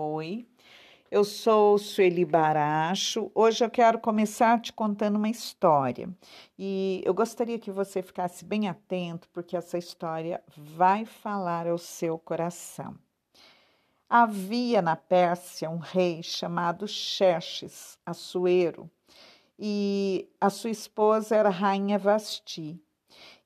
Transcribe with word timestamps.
Oi, 0.00 0.46
eu 1.10 1.24
sou 1.24 1.76
Sueli 1.76 2.24
Baracho. 2.24 3.32
Hoje 3.34 3.64
eu 3.64 3.68
quero 3.68 3.98
começar 3.98 4.60
te 4.60 4.72
contando 4.72 5.16
uma 5.16 5.28
história 5.28 6.08
e 6.56 7.02
eu 7.04 7.12
gostaria 7.12 7.58
que 7.58 7.72
você 7.72 8.00
ficasse 8.00 8.44
bem 8.44 8.68
atento 8.68 9.28
porque 9.32 9.56
essa 9.56 9.76
história 9.76 10.40
vai 10.56 11.04
falar 11.04 11.66
ao 11.66 11.78
seu 11.78 12.16
coração. 12.16 12.94
Havia 14.08 14.80
na 14.80 14.94
Pérsia 14.94 15.68
um 15.68 15.78
rei 15.78 16.22
chamado 16.22 16.86
Xerxes, 16.86 17.98
Assuero, 18.06 18.88
e 19.58 20.28
a 20.40 20.48
sua 20.48 20.70
esposa 20.70 21.34
era 21.34 21.48
a 21.48 21.52
rainha 21.52 21.98
Vasti. 21.98 22.80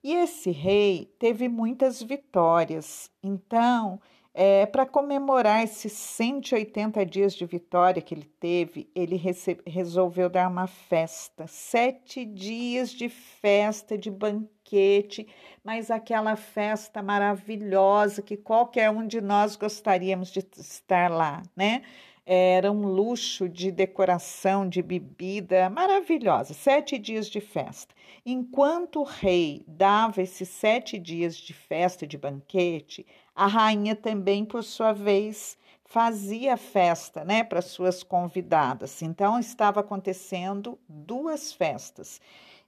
E 0.04 0.12
esse 0.12 0.50
rei 0.50 1.10
teve 1.18 1.48
muitas 1.48 2.02
vitórias, 2.02 3.10
então 3.22 3.98
é, 4.34 4.64
Para 4.64 4.86
comemorar 4.86 5.62
esses 5.62 5.92
180 5.92 7.04
dias 7.04 7.34
de 7.34 7.44
vitória 7.44 8.00
que 8.00 8.14
ele 8.14 8.30
teve, 8.40 8.90
ele 8.94 9.20
resolveu 9.66 10.30
dar 10.30 10.48
uma 10.48 10.66
festa. 10.66 11.46
Sete 11.46 12.24
dias 12.24 12.90
de 12.90 13.10
festa, 13.10 13.98
de 13.98 14.10
banquete, 14.10 15.28
mas 15.62 15.90
aquela 15.90 16.34
festa 16.34 17.02
maravilhosa 17.02 18.22
que 18.22 18.36
qualquer 18.36 18.90
um 18.90 19.06
de 19.06 19.20
nós 19.20 19.54
gostaríamos 19.54 20.30
de 20.30 20.40
estar 20.56 21.10
lá, 21.10 21.42
né? 21.54 21.82
Era 22.24 22.70
um 22.70 22.86
luxo 22.86 23.48
de 23.48 23.72
decoração, 23.72 24.68
de 24.68 24.80
bebida 24.80 25.68
maravilhosa. 25.68 26.54
Sete 26.54 26.96
dias 26.96 27.26
de 27.26 27.40
festa. 27.40 27.92
Enquanto 28.24 29.00
o 29.00 29.04
rei 29.04 29.64
dava 29.66 30.22
esses 30.22 30.48
sete 30.48 30.98
dias 30.98 31.36
de 31.36 31.52
festa, 31.52 32.06
de 32.06 32.16
banquete, 32.16 33.04
a 33.34 33.46
rainha 33.46 33.94
também, 33.94 34.44
por 34.44 34.62
sua 34.62 34.92
vez, 34.92 35.56
fazia 35.84 36.56
festa 36.56 37.24
né, 37.24 37.44
para 37.44 37.60
suas 37.60 38.02
convidadas. 38.02 39.02
Então, 39.02 39.38
estava 39.38 39.80
acontecendo 39.80 40.78
duas 40.88 41.52
festas. 41.52 42.20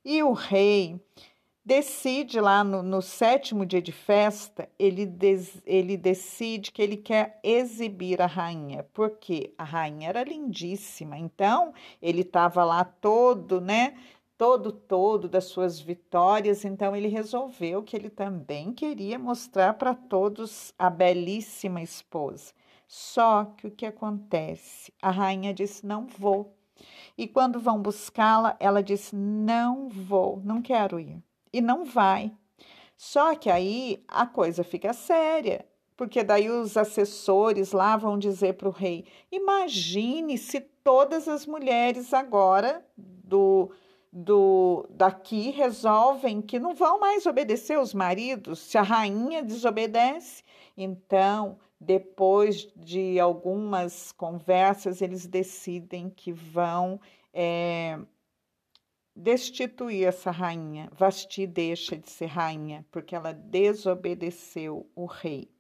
E 0.05 0.23
o 0.23 0.33
rei 0.33 1.01
decide 1.65 2.39
lá 2.41 2.63
no, 2.63 2.83
no, 2.83 3.01
sétimo 3.01 3.65
dia 3.65 3.81
de 3.81 3.93
festa, 3.93 4.69
ele, 4.79 5.07
des, 5.07 5.63
ele 5.65 5.97
decide 5.97 6.71
que 6.71 6.83
ele 6.83 6.99
quer 6.99 7.41
exibir 7.43 8.21
a 8.21 8.27
rainha, 8.27 8.85
porque 8.93 9.55
a 9.57 9.65
rainha 9.65 10.11
era 10.11 10.23
lindíssima, 10.23 11.17
então 11.17 11.73
ele 12.03 12.21
estava 12.21 12.63
lá 12.65 12.85
todo, 12.85 13.63
né? 13.63 13.95
Todo, 14.37 14.73
todo 14.73 15.29
das 15.29 15.45
suas 15.45 15.81
vitórias, 15.81 16.65
então 16.65 16.95
ele 16.95 17.09
resolveu 17.09 17.83
que 17.83 17.97
ele 17.97 18.11
também 18.11 18.73
queria 18.73 19.19
mostrar 19.19 19.75
para 19.75 19.95
todos 19.95 20.75
a 20.79 20.91
belíssima 20.91 21.81
esposa. 21.81 22.53
Só 22.89 23.45
que 23.57 23.67
o 23.67 23.71
que 23.71 23.87
acontece? 23.87 24.93
A 25.01 25.11
rainha 25.11 25.55
disse: 25.55 25.87
Não 25.87 26.07
vou. 26.07 26.57
E 27.17 27.29
quando 27.29 27.61
vão 27.61 27.81
buscá-la, 27.81 28.57
ela 28.59 28.83
disse: 28.83 29.15
Não 29.15 29.89
vou, 29.89 30.41
não 30.45 30.61
quero 30.61 30.99
ir 30.99 31.23
e 31.55 31.61
não 31.61 31.85
vai. 31.85 32.33
Só 32.97 33.37
que 33.37 33.49
aí 33.49 34.03
a 34.09 34.27
coisa 34.27 34.65
fica 34.65 34.93
séria, 34.93 35.65
porque 35.97 36.25
daí 36.25 36.51
os 36.51 36.77
assessores 36.77 37.71
lá 37.71 37.97
vão 37.97 38.19
dizer 38.19 38.55
para 38.55 38.69
o 38.69 38.73
rei: 38.73 39.07
imagine 39.31 40.37
se 40.37 40.61
todas 40.61 41.29
as 41.29 41.47
mulheres 41.47 42.13
agora 42.13 42.85
do, 42.97 43.71
do 44.17 44.87
daqui 44.91 45.51
resolvem 45.51 46.41
que 46.41 46.61
não 46.61 46.73
vão 46.73 47.01
mais 47.01 47.27
obedecer 47.27 47.77
os 47.81 47.93
maridos, 47.93 48.61
se 48.61 48.79
a 48.79 48.83
rainha 48.83 49.43
desobedece. 49.43 50.45
Então, 50.77 51.59
depois 51.81 52.69
de 52.77 53.19
algumas 53.19 54.13
conversas, 54.13 55.03
eles 55.03 55.27
decidem 55.27 56.09
que 56.09 56.33
vão 56.33 57.01
é, 57.33 57.99
destituir 59.17 60.07
essa 60.07 60.31
rainha. 60.31 60.89
Vasti 60.93 61.45
deixa 61.45 61.97
de 61.97 62.09
ser 62.09 62.27
rainha 62.27 62.87
porque 62.93 63.17
ela 63.17 63.33
desobedeceu 63.33 64.89
o 64.95 65.07
rei. 65.07 65.54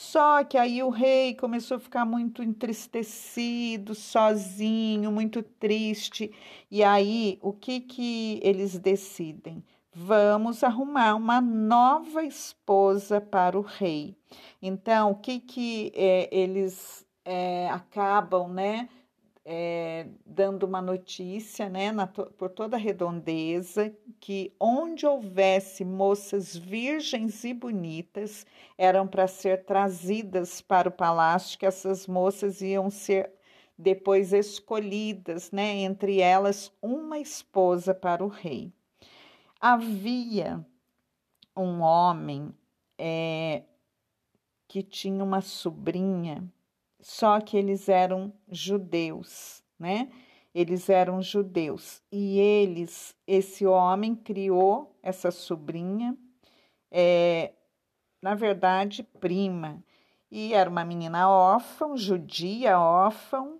Só 0.00 0.44
que 0.44 0.56
aí 0.56 0.80
o 0.80 0.90
rei 0.90 1.34
começou 1.34 1.76
a 1.76 1.80
ficar 1.80 2.04
muito 2.04 2.40
entristecido, 2.40 3.96
sozinho, 3.96 5.10
muito 5.10 5.42
triste. 5.42 6.30
E 6.70 6.84
aí 6.84 7.36
o 7.42 7.52
que 7.52 7.80
que 7.80 8.38
eles 8.44 8.78
decidem? 8.78 9.60
Vamos 9.92 10.62
arrumar 10.62 11.16
uma 11.16 11.40
nova 11.40 12.22
esposa 12.22 13.20
para 13.20 13.58
o 13.58 13.60
rei. 13.60 14.16
Então, 14.62 15.10
o 15.10 15.14
que 15.16 15.40
que 15.40 15.90
é, 15.96 16.28
eles 16.30 17.04
é, 17.24 17.68
acabam, 17.68 18.46
né? 18.46 18.88
É, 19.50 20.06
dando 20.26 20.64
uma 20.64 20.82
notícia 20.82 21.70
né, 21.70 21.90
na, 21.90 22.06
por 22.06 22.50
toda 22.50 22.76
a 22.76 22.78
redondeza 22.78 23.90
que 24.20 24.54
onde 24.60 25.06
houvesse 25.06 25.86
moças 25.86 26.54
virgens 26.54 27.44
e 27.44 27.54
bonitas 27.54 28.44
eram 28.76 29.08
para 29.08 29.26
ser 29.26 29.64
trazidas 29.64 30.60
para 30.60 30.90
o 30.90 30.92
palácio, 30.92 31.58
que 31.58 31.64
essas 31.64 32.06
moças 32.06 32.60
iam 32.60 32.90
ser 32.90 33.32
depois 33.78 34.34
escolhidas, 34.34 35.50
né, 35.50 35.76
entre 35.76 36.20
elas 36.20 36.70
uma 36.82 37.18
esposa 37.18 37.94
para 37.94 38.22
o 38.22 38.28
rei. 38.28 38.70
Havia 39.58 40.62
um 41.56 41.80
homem 41.80 42.54
é, 42.98 43.62
que 44.68 44.82
tinha 44.82 45.24
uma 45.24 45.40
sobrinha 45.40 46.46
só 47.00 47.40
que 47.40 47.56
eles 47.56 47.88
eram 47.88 48.32
judeus, 48.50 49.62
né? 49.78 50.08
Eles 50.54 50.88
eram 50.88 51.22
judeus 51.22 52.02
e 52.10 52.38
eles, 52.38 53.14
esse 53.26 53.66
homem 53.66 54.14
criou 54.14 54.96
essa 55.02 55.30
sobrinha, 55.30 56.16
é, 56.90 57.52
na 58.20 58.34
verdade, 58.34 59.02
prima, 59.20 59.82
e 60.30 60.52
era 60.52 60.68
uma 60.68 60.84
menina 60.84 61.28
órfã, 61.30 61.96
judia 61.96 62.78
órfã, 62.78 63.58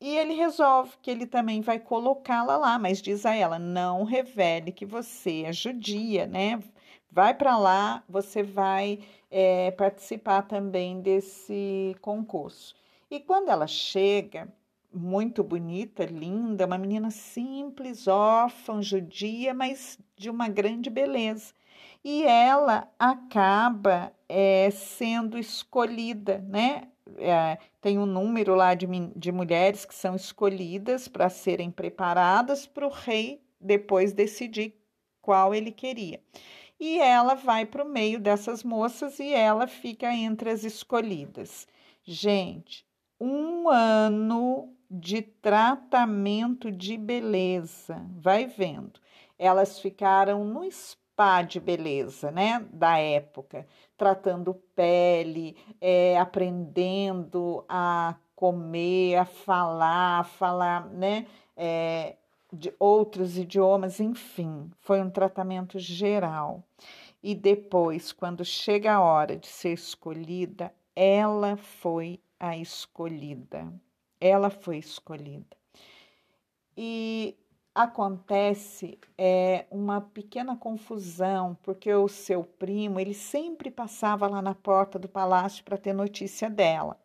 e 0.00 0.16
ele 0.16 0.34
resolve 0.34 0.92
que 1.02 1.10
ele 1.10 1.26
também 1.26 1.60
vai 1.60 1.78
colocá-la 1.78 2.56
lá, 2.56 2.78
mas 2.78 3.02
diz 3.02 3.26
a 3.26 3.34
ela: 3.34 3.58
não 3.58 4.04
revele 4.04 4.70
que 4.72 4.86
você 4.86 5.42
é 5.42 5.52
judia, 5.52 6.26
né? 6.26 6.60
Vai 7.10 7.34
para 7.34 7.56
lá, 7.58 8.04
você 8.08 8.42
vai 8.42 9.00
é, 9.30 9.70
participar 9.72 10.42
também 10.42 11.00
desse 11.00 11.96
concurso. 12.00 12.74
E 13.10 13.20
quando 13.20 13.48
ela 13.48 13.66
chega, 13.66 14.52
muito 14.92 15.42
bonita, 15.42 16.04
linda, 16.04 16.66
uma 16.66 16.78
menina 16.78 17.10
simples, 17.10 18.06
órfã, 18.06 18.82
judia, 18.82 19.52
mas 19.54 19.98
de 20.16 20.30
uma 20.30 20.48
grande 20.48 20.90
beleza. 20.90 21.52
E 22.04 22.24
ela 22.24 22.88
acaba 22.98 24.12
é, 24.28 24.70
sendo 24.70 25.38
escolhida, 25.38 26.38
né? 26.38 26.88
É, 27.16 27.58
tem 27.80 27.98
um 27.98 28.06
número 28.06 28.54
lá 28.54 28.74
de, 28.74 28.86
de 29.16 29.32
mulheres 29.32 29.84
que 29.84 29.94
são 29.94 30.14
escolhidas 30.14 31.08
para 31.08 31.28
serem 31.30 31.70
preparadas 31.70 32.66
para 32.66 32.86
o 32.86 32.90
rei 32.90 33.42
depois 33.60 34.12
decidir 34.12 34.74
qual 35.22 35.54
ele 35.54 35.72
queria. 35.72 36.20
E 36.80 36.98
ela 37.00 37.34
vai 37.34 37.66
para 37.66 37.84
o 37.84 37.88
meio 37.88 38.20
dessas 38.20 38.62
moças 38.62 39.18
e 39.18 39.32
ela 39.32 39.66
fica 39.66 40.12
entre 40.14 40.50
as 40.50 40.62
escolhidas. 40.62 41.66
Gente, 42.04 42.86
um 43.20 43.68
ano 43.68 44.72
de 44.90 45.20
tratamento 45.22 46.70
de 46.70 46.96
beleza. 46.96 48.06
Vai 48.16 48.46
vendo. 48.46 49.00
Elas 49.38 49.78
ficaram 49.78 50.44
no 50.44 50.70
spa 50.70 51.42
de 51.42 51.58
beleza, 51.58 52.30
né? 52.30 52.64
Da 52.72 52.96
época, 52.98 53.66
tratando 53.96 54.54
pele, 54.74 55.56
é, 55.80 56.18
aprendendo 56.18 57.64
a 57.68 58.14
comer, 58.34 59.16
a 59.16 59.24
falar, 59.24 60.20
a 60.20 60.24
falar, 60.24 60.86
né? 60.90 61.26
É, 61.56 62.16
de 62.52 62.72
outros 62.78 63.36
idiomas, 63.36 64.00
enfim, 64.00 64.70
foi 64.80 65.00
um 65.00 65.10
tratamento 65.10 65.78
geral. 65.78 66.64
E 67.22 67.34
depois, 67.34 68.12
quando 68.12 68.44
chega 68.44 68.94
a 68.94 69.00
hora 69.00 69.36
de 69.36 69.46
ser 69.46 69.72
escolhida, 69.72 70.72
ela 70.94 71.56
foi 71.56 72.20
a 72.38 72.56
escolhida. 72.56 73.72
Ela 74.20 74.50
foi 74.50 74.78
escolhida. 74.78 75.56
E 76.76 77.36
acontece 77.74 78.98
é, 79.16 79.66
uma 79.70 80.00
pequena 80.00 80.56
confusão, 80.56 81.56
porque 81.62 81.92
o 81.92 82.08
seu 82.08 82.42
primo, 82.42 82.98
ele 82.98 83.14
sempre 83.14 83.70
passava 83.70 84.26
lá 84.26 84.42
na 84.42 84.54
porta 84.54 84.98
do 84.98 85.08
palácio 85.08 85.64
para 85.64 85.76
ter 85.76 85.92
notícia 85.92 86.48
dela. 86.50 86.96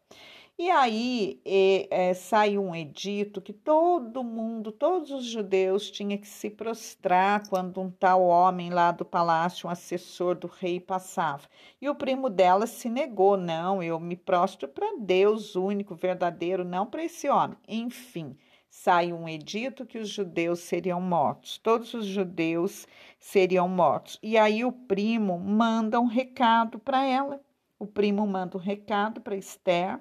E 0.57 0.69
aí 0.69 1.41
é, 1.45 2.09
é, 2.09 2.13
sai 2.13 2.57
um 2.59 2.75
edito 2.75 3.41
que 3.41 3.51
todo 3.51 4.23
mundo, 4.23 4.71
todos 4.71 5.09
os 5.09 5.25
judeus, 5.25 5.89
tinha 5.89 6.15
que 6.17 6.27
se 6.27 6.49
prostrar 6.49 7.47
quando 7.49 7.81
um 7.81 7.89
tal 7.89 8.21
homem 8.23 8.69
lá 8.69 8.91
do 8.91 9.03
palácio, 9.03 9.67
um 9.67 9.71
assessor 9.71 10.35
do 10.35 10.47
rei, 10.47 10.79
passava. 10.79 11.47
E 11.81 11.89
o 11.89 11.95
primo 11.95 12.29
dela 12.29 12.67
se 12.67 12.87
negou: 12.87 13.35
não, 13.35 13.81
eu 13.81 13.99
me 13.99 14.15
prostro 14.15 14.67
para 14.67 14.95
Deus 14.99 15.55
único, 15.55 15.95
verdadeiro, 15.95 16.63
não 16.63 16.85
para 16.85 17.03
esse 17.03 17.27
homem. 17.27 17.57
Enfim, 17.67 18.37
sai 18.69 19.11
um 19.11 19.27
edito 19.27 19.85
que 19.87 19.97
os 19.97 20.09
judeus 20.09 20.59
seriam 20.59 21.01
mortos, 21.01 21.57
todos 21.57 21.93
os 21.95 22.05
judeus 22.05 22.87
seriam 23.19 23.67
mortos. 23.67 24.19
E 24.21 24.37
aí 24.37 24.63
o 24.63 24.71
primo 24.71 25.39
manda 25.39 25.99
um 25.99 26.05
recado 26.05 26.77
para 26.77 27.03
ela. 27.03 27.41
O 27.83 27.85
primo 27.85 28.25
manda 28.25 28.55
um 28.55 28.61
recado 28.61 29.19
para 29.19 29.35
Esther 29.35 29.99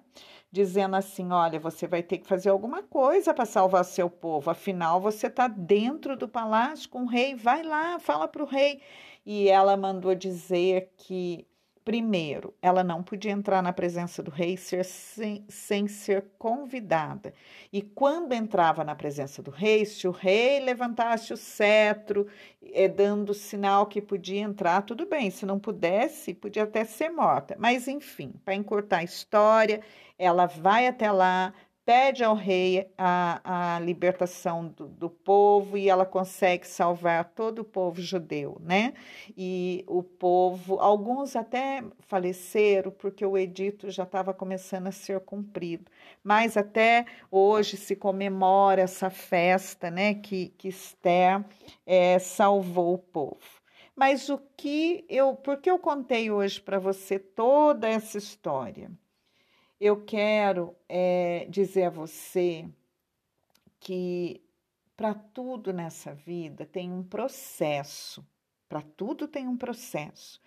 dizendo 0.53 0.95
assim: 0.95 1.33
olha, 1.33 1.59
você 1.59 1.89
vai 1.89 2.01
ter 2.01 2.19
que 2.19 2.29
fazer 2.29 2.49
alguma 2.49 2.81
coisa 2.81 3.35
para 3.35 3.45
salvar 3.45 3.85
seu 3.85 4.09
povo, 4.09 4.53
afinal 4.53 5.01
você 5.01 5.27
está 5.27 5.49
dentro 5.49 6.17
do 6.17 6.29
palácio 6.29 6.89
com 6.89 7.03
o 7.03 7.09
rei, 7.09 7.35
vai 7.35 7.65
lá, 7.65 7.99
fala 7.99 8.29
para 8.29 8.45
o 8.45 8.47
rei. 8.47 8.81
E 9.27 9.49
ela 9.49 9.77
mandou 9.77 10.15
dizer 10.15 10.93
que 10.97 11.45
Primeiro, 11.85 12.55
ela 12.63 12.85
não 12.85 13.03
podia 13.03 13.33
entrar 13.33 13.61
na 13.61 13.73
presença 13.73 14.23
do 14.23 14.31
rei 14.31 14.57
sem, 14.57 15.45
sem, 15.49 15.89
ser 15.89 16.27
convidada. 16.39 17.35
E 17.73 17.83
quando 17.83 18.33
entrava 18.35 18.85
na 18.85 18.95
presença 18.95 19.43
do 19.43 19.51
rei, 19.51 19.85
se 19.85 20.07
o 20.07 20.13
rei 20.13 20.61
levantasse 20.61 21.33
o 21.33 21.37
cetro, 21.37 22.29
é 22.63 22.87
dando 22.87 23.35
sinal 23.35 23.87
que 23.87 24.01
podia 24.01 24.41
entrar, 24.41 24.83
tudo 24.83 25.07
bem. 25.07 25.29
Se 25.31 25.45
não 25.45 25.59
pudesse, 25.59 26.33
podia 26.33 26.63
até 26.63 26.85
ser 26.85 27.11
morta. 27.11 27.57
Mas, 27.59 27.89
enfim, 27.89 28.33
para 28.45 28.55
encurtar 28.55 28.99
a 28.99 29.05
história, 29.05 29.81
ela 30.17 30.47
vai 30.47 30.87
até 30.87 31.11
lá, 31.11 31.53
pede 31.93 32.25
ao 32.25 32.35
rei 32.35 32.91
a, 32.97 33.75
a 33.75 33.81
libertação 33.81 34.67
do, 34.67 34.89
do, 34.89 35.11
povo 35.11 35.77
e 35.77 35.91
ela 35.91 36.07
consegue 36.07 36.67
salvar 36.67 37.35
todo 37.35 37.59
o 37.59 37.65
povo 37.65 38.01
judeu, 38.01 38.57
né? 38.63 38.95
E 39.37 39.85
o 39.87 40.03
povo, 40.03 40.81
alguns 40.81 41.37
até 41.37 41.85
faleceram 42.01 42.91
porque 42.93 43.27
o 43.27 43.37
edito 43.37 43.91
já 43.91 44.05
estava 44.05 44.33
começando 44.33 44.87
a 44.87 44.91
ser 44.91 45.21
cumprido, 45.21 45.85
mas 46.25 46.57
até 46.57 47.05
hoje 47.31 47.77
se 47.77 47.95
comemora 47.95 48.81
essa 48.81 49.11
festa, 49.11 49.91
né? 49.91 50.15
Que, 50.15 50.49
que 50.57 50.69
Esther 50.69 51.45
é, 51.85 52.19
salvou 52.19 52.95
o 52.95 52.99
povo. 52.99 53.61
Mas 53.95 54.31
o 54.31 54.39
que 54.57 55.05
eu, 55.11 55.35
por 55.35 55.59
que 55.59 55.71
eu 55.71 55.79
contei 55.79 56.31
hoje 56.31 56.59
para 56.59 56.79
você 56.79 57.19
toda 57.19 57.87
essa 57.87 58.17
história? 58.17 58.91
Eu 59.83 60.05
quero 60.05 60.77
é, 60.89 61.45
dizer 61.51 61.87
a 61.87 61.91
você 61.91 62.69
que 63.81 64.41
para 64.97 65.13
tudo 65.13 65.73
nessa 65.73 66.15
vida 66.15 66.65
tem 66.65 66.93
um 66.93 67.03
processo, 67.03 68.25
para 68.69 68.81
tudo 68.81 69.27
tem 69.27 69.49
um 69.49 69.57
processo. 69.57 70.41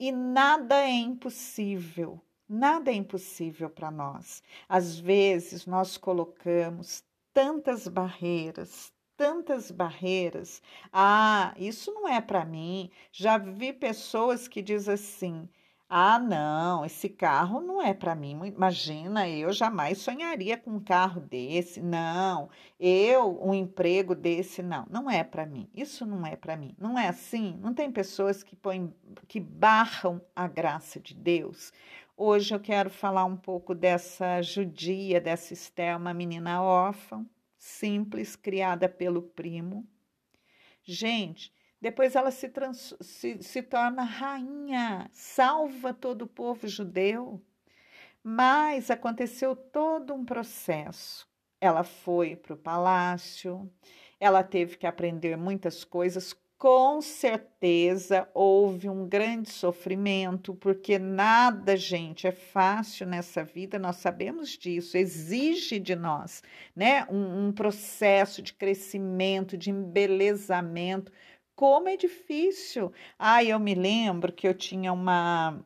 E 0.00 0.10
nada 0.10 0.74
é 0.76 0.90
impossível, 0.90 2.18
nada 2.48 2.90
é 2.90 2.94
impossível 2.94 3.68
para 3.68 3.90
nós. 3.90 4.42
Às 4.66 4.98
vezes 4.98 5.66
nós 5.66 5.98
colocamos 5.98 7.04
tantas 7.34 7.86
barreiras, 7.86 8.90
tantas 9.18 9.70
barreiras. 9.70 10.62
Ah, 10.90 11.52
isso 11.58 11.92
não 11.92 12.08
é 12.08 12.22
para 12.22 12.42
mim. 12.42 12.90
Já 13.12 13.36
vi 13.36 13.74
pessoas 13.74 14.48
que 14.48 14.62
dizem 14.62 14.94
assim: 14.94 15.46
ah, 15.90 16.18
não, 16.18 16.84
esse 16.84 17.08
carro 17.08 17.62
não 17.62 17.80
é 17.80 17.94
para 17.94 18.14
mim. 18.14 18.38
Imagina, 18.44 19.26
eu 19.26 19.50
jamais 19.52 19.96
sonharia 19.96 20.58
com 20.58 20.72
um 20.72 20.80
carro 20.80 21.18
desse. 21.18 21.80
Não, 21.80 22.50
eu, 22.78 23.42
um 23.42 23.54
emprego 23.54 24.14
desse, 24.14 24.62
não, 24.62 24.84
não 24.90 25.10
é 25.10 25.24
para 25.24 25.46
mim. 25.46 25.70
Isso 25.74 26.04
não 26.04 26.26
é 26.26 26.36
para 26.36 26.58
mim. 26.58 26.74
Não 26.78 26.98
é 26.98 27.08
assim? 27.08 27.56
Não 27.62 27.72
tem 27.72 27.90
pessoas 27.90 28.42
que 28.42 28.54
põem, 28.54 28.94
que 29.26 29.40
barram 29.40 30.20
a 30.36 30.46
graça 30.46 31.00
de 31.00 31.14
Deus. 31.14 31.72
Hoje 32.14 32.54
eu 32.54 32.60
quero 32.60 32.90
falar 32.90 33.24
um 33.24 33.36
pouco 33.36 33.74
dessa 33.74 34.42
judia, 34.42 35.18
dessa 35.20 35.54
Esté, 35.54 35.96
uma 35.96 36.12
menina 36.12 36.62
órfã, 36.62 37.24
simples, 37.56 38.36
criada 38.36 38.90
pelo 38.90 39.22
primo. 39.22 39.88
Gente, 40.84 41.50
depois 41.80 42.16
ela 42.16 42.30
se, 42.30 42.48
trans, 42.48 42.94
se, 43.00 43.40
se 43.42 43.62
torna 43.62 44.02
rainha, 44.02 45.08
salva 45.12 45.94
todo 45.94 46.22
o 46.22 46.28
povo 46.28 46.66
judeu. 46.66 47.40
Mas 48.22 48.90
aconteceu 48.90 49.54
todo 49.54 50.12
um 50.12 50.24
processo. 50.24 51.26
Ela 51.60 51.84
foi 51.84 52.36
para 52.36 52.54
o 52.54 52.58
palácio, 52.58 53.70
ela 54.18 54.42
teve 54.42 54.76
que 54.76 54.86
aprender 54.86 55.36
muitas 55.36 55.84
coisas. 55.84 56.34
Com 56.56 57.00
certeza 57.00 58.28
houve 58.34 58.88
um 58.88 59.08
grande 59.08 59.48
sofrimento, 59.48 60.56
porque 60.56 60.98
nada, 60.98 61.76
gente, 61.76 62.26
é 62.26 62.32
fácil 62.32 63.06
nessa 63.06 63.44
vida, 63.44 63.78
nós 63.78 63.96
sabemos 63.96 64.50
disso, 64.50 64.96
exige 64.96 65.78
de 65.78 65.94
nós 65.94 66.42
né, 66.74 67.06
um, 67.08 67.46
um 67.46 67.52
processo 67.52 68.42
de 68.42 68.52
crescimento, 68.52 69.56
de 69.56 69.70
embelezamento 69.70 71.12
como 71.58 71.88
é 71.88 71.96
difícil. 71.96 72.92
Ah, 73.18 73.42
eu 73.42 73.58
me 73.58 73.74
lembro 73.74 74.32
que 74.32 74.46
eu 74.46 74.54
tinha 74.54 74.92
uma 74.92 75.58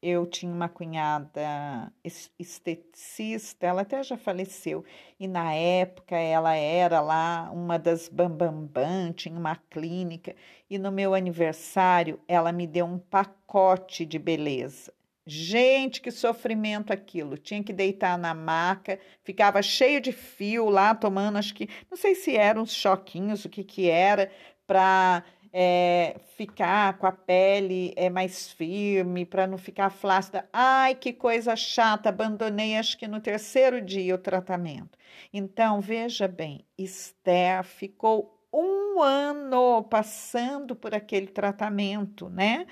eu 0.00 0.24
tinha 0.24 0.50
uma 0.50 0.68
cunhada 0.68 1.92
esteticista, 2.38 3.66
ela 3.66 3.82
até 3.82 4.02
já 4.02 4.16
faleceu, 4.16 4.82
e 5.18 5.28
na 5.28 5.52
época 5.52 6.16
ela 6.16 6.54
era 6.54 7.00
lá 7.02 7.50
uma 7.52 7.78
das 7.78 8.08
bambambam, 8.08 8.66
bam, 8.66 9.12
tinha 9.12 9.36
uma 9.38 9.56
clínica, 9.56 10.34
e 10.70 10.78
no 10.78 10.90
meu 10.92 11.14
aniversário 11.14 12.18
ela 12.28 12.52
me 12.52 12.66
deu 12.66 12.86
um 12.86 12.98
pacote 12.98 14.06
de 14.06 14.18
beleza. 14.18 14.94
Gente, 15.26 16.00
que 16.00 16.10
sofrimento 16.10 16.92
aquilo. 16.92 17.36
Tinha 17.36 17.62
que 17.62 17.72
deitar 17.72 18.16
na 18.18 18.32
maca, 18.34 18.98
ficava 19.22 19.60
cheio 19.62 20.00
de 20.00 20.12
fio 20.12 20.70
lá, 20.70 20.94
tomando, 20.94 21.36
acho 21.38 21.54
que, 21.54 21.68
não 21.90 21.96
sei 21.96 22.14
se 22.14 22.36
eram 22.36 22.62
uns 22.62 22.72
choquinhos, 22.72 23.44
o 23.44 23.48
que 23.50 23.62
que 23.62 23.88
era, 23.90 24.30
para 24.66 25.24
é, 25.52 26.16
ficar 26.36 26.98
com 26.98 27.06
a 27.06 27.12
pele 27.12 27.92
é, 27.96 28.08
mais 28.08 28.50
firme, 28.52 29.24
para 29.24 29.46
não 29.46 29.58
ficar 29.58 29.90
flácida. 29.90 30.48
Ai, 30.52 30.94
que 30.94 31.12
coisa 31.12 31.56
chata, 31.56 32.08
abandonei 32.08 32.76
acho 32.76 32.96
que 32.96 33.08
no 33.08 33.20
terceiro 33.20 33.80
dia 33.80 34.14
o 34.14 34.18
tratamento. 34.18 34.98
Então, 35.32 35.80
veja 35.80 36.28
bem, 36.28 36.64
Esther 36.78 37.64
ficou 37.64 38.38
um 38.52 39.00
ano 39.02 39.82
passando 39.84 40.74
por 40.74 40.94
aquele 40.94 41.28
tratamento, 41.28 42.28
né? 42.28 42.66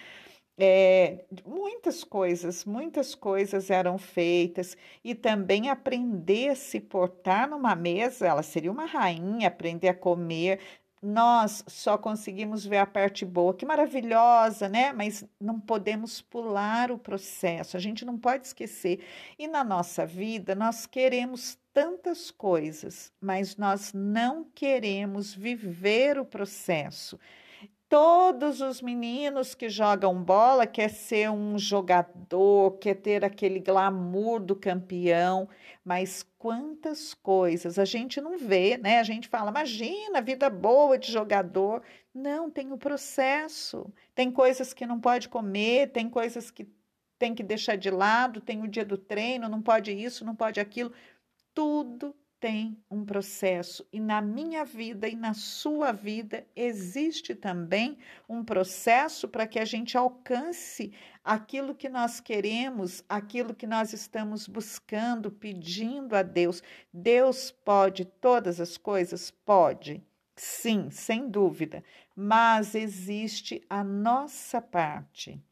É, 0.60 1.24
muitas 1.46 2.02
coisas, 2.02 2.64
muitas 2.64 3.14
coisas 3.14 3.70
eram 3.70 3.96
feitas 3.96 4.76
e 5.04 5.14
também 5.14 5.70
aprender 5.70 6.48
a 6.48 6.56
se 6.56 6.80
portar 6.80 7.48
numa 7.48 7.76
mesa. 7.76 8.26
Ela 8.26 8.42
seria 8.42 8.72
uma 8.72 8.84
rainha, 8.84 9.46
aprender 9.48 9.88
a 9.88 9.94
comer 9.94 10.58
nós 11.02 11.64
só 11.66 11.96
conseguimos 11.96 12.64
ver 12.64 12.78
a 12.78 12.86
parte 12.86 13.24
boa, 13.24 13.54
que 13.54 13.64
maravilhosa, 13.66 14.68
né? 14.68 14.92
Mas 14.92 15.24
não 15.40 15.60
podemos 15.60 16.20
pular 16.20 16.90
o 16.90 16.98
processo, 16.98 17.76
a 17.76 17.80
gente 17.80 18.04
não 18.04 18.18
pode 18.18 18.46
esquecer. 18.46 19.00
E 19.38 19.46
na 19.46 19.62
nossa 19.62 20.04
vida, 20.04 20.54
nós 20.54 20.86
queremos 20.86 21.58
tantas 21.72 22.30
coisas, 22.30 23.12
mas 23.20 23.56
nós 23.56 23.92
não 23.92 24.44
queremos 24.54 25.34
viver 25.34 26.18
o 26.18 26.24
processo. 26.24 27.18
Todos 27.88 28.60
os 28.60 28.82
meninos 28.82 29.54
que 29.54 29.70
jogam 29.70 30.22
bola 30.22 30.66
quer 30.66 30.90
ser 30.90 31.30
um 31.30 31.58
jogador, 31.58 32.72
quer 32.78 32.94
ter 32.94 33.24
aquele 33.24 33.60
glamour 33.60 34.40
do 34.40 34.54
campeão, 34.54 35.48
mas 35.82 36.22
quantas 36.36 37.14
coisas 37.14 37.78
a 37.78 37.86
gente 37.86 38.20
não 38.20 38.36
vê, 38.36 38.76
né? 38.76 38.98
A 38.98 39.02
gente 39.02 39.26
fala, 39.26 39.50
imagina, 39.50 40.20
vida 40.20 40.50
boa 40.50 40.98
de 40.98 41.10
jogador. 41.10 41.82
Não, 42.12 42.50
tem 42.50 42.72
o 42.72 42.76
processo. 42.76 43.90
Tem 44.14 44.30
coisas 44.30 44.74
que 44.74 44.84
não 44.86 45.00
pode 45.00 45.30
comer, 45.30 45.90
tem 45.90 46.10
coisas 46.10 46.50
que 46.50 46.68
tem 47.18 47.34
que 47.34 47.42
deixar 47.42 47.76
de 47.76 47.90
lado, 47.90 48.42
tem 48.42 48.62
o 48.62 48.68
dia 48.68 48.84
do 48.84 48.98
treino, 48.98 49.48
não 49.48 49.62
pode 49.62 49.92
isso, 49.92 50.26
não 50.26 50.36
pode 50.36 50.60
aquilo. 50.60 50.92
Tudo 51.54 52.14
tem 52.40 52.76
um 52.90 53.04
processo 53.04 53.86
e 53.92 53.98
na 53.98 54.20
minha 54.20 54.64
vida 54.64 55.08
e 55.08 55.16
na 55.16 55.34
sua 55.34 55.92
vida 55.92 56.46
existe 56.54 57.34
também 57.34 57.98
um 58.28 58.44
processo 58.44 59.28
para 59.28 59.46
que 59.46 59.58
a 59.58 59.64
gente 59.64 59.96
alcance 59.96 60.92
aquilo 61.24 61.74
que 61.74 61.88
nós 61.88 62.20
queremos, 62.20 63.04
aquilo 63.08 63.54
que 63.54 63.66
nós 63.66 63.92
estamos 63.92 64.46
buscando, 64.46 65.30
pedindo 65.30 66.14
a 66.14 66.22
Deus. 66.22 66.62
Deus 66.92 67.50
pode 67.50 68.04
todas 68.04 68.60
as 68.60 68.76
coisas? 68.76 69.30
Pode. 69.30 70.02
Sim, 70.36 70.88
sem 70.90 71.28
dúvida, 71.28 71.82
mas 72.14 72.76
existe 72.76 73.60
a 73.68 73.82
nossa 73.82 74.62
parte. 74.62 75.42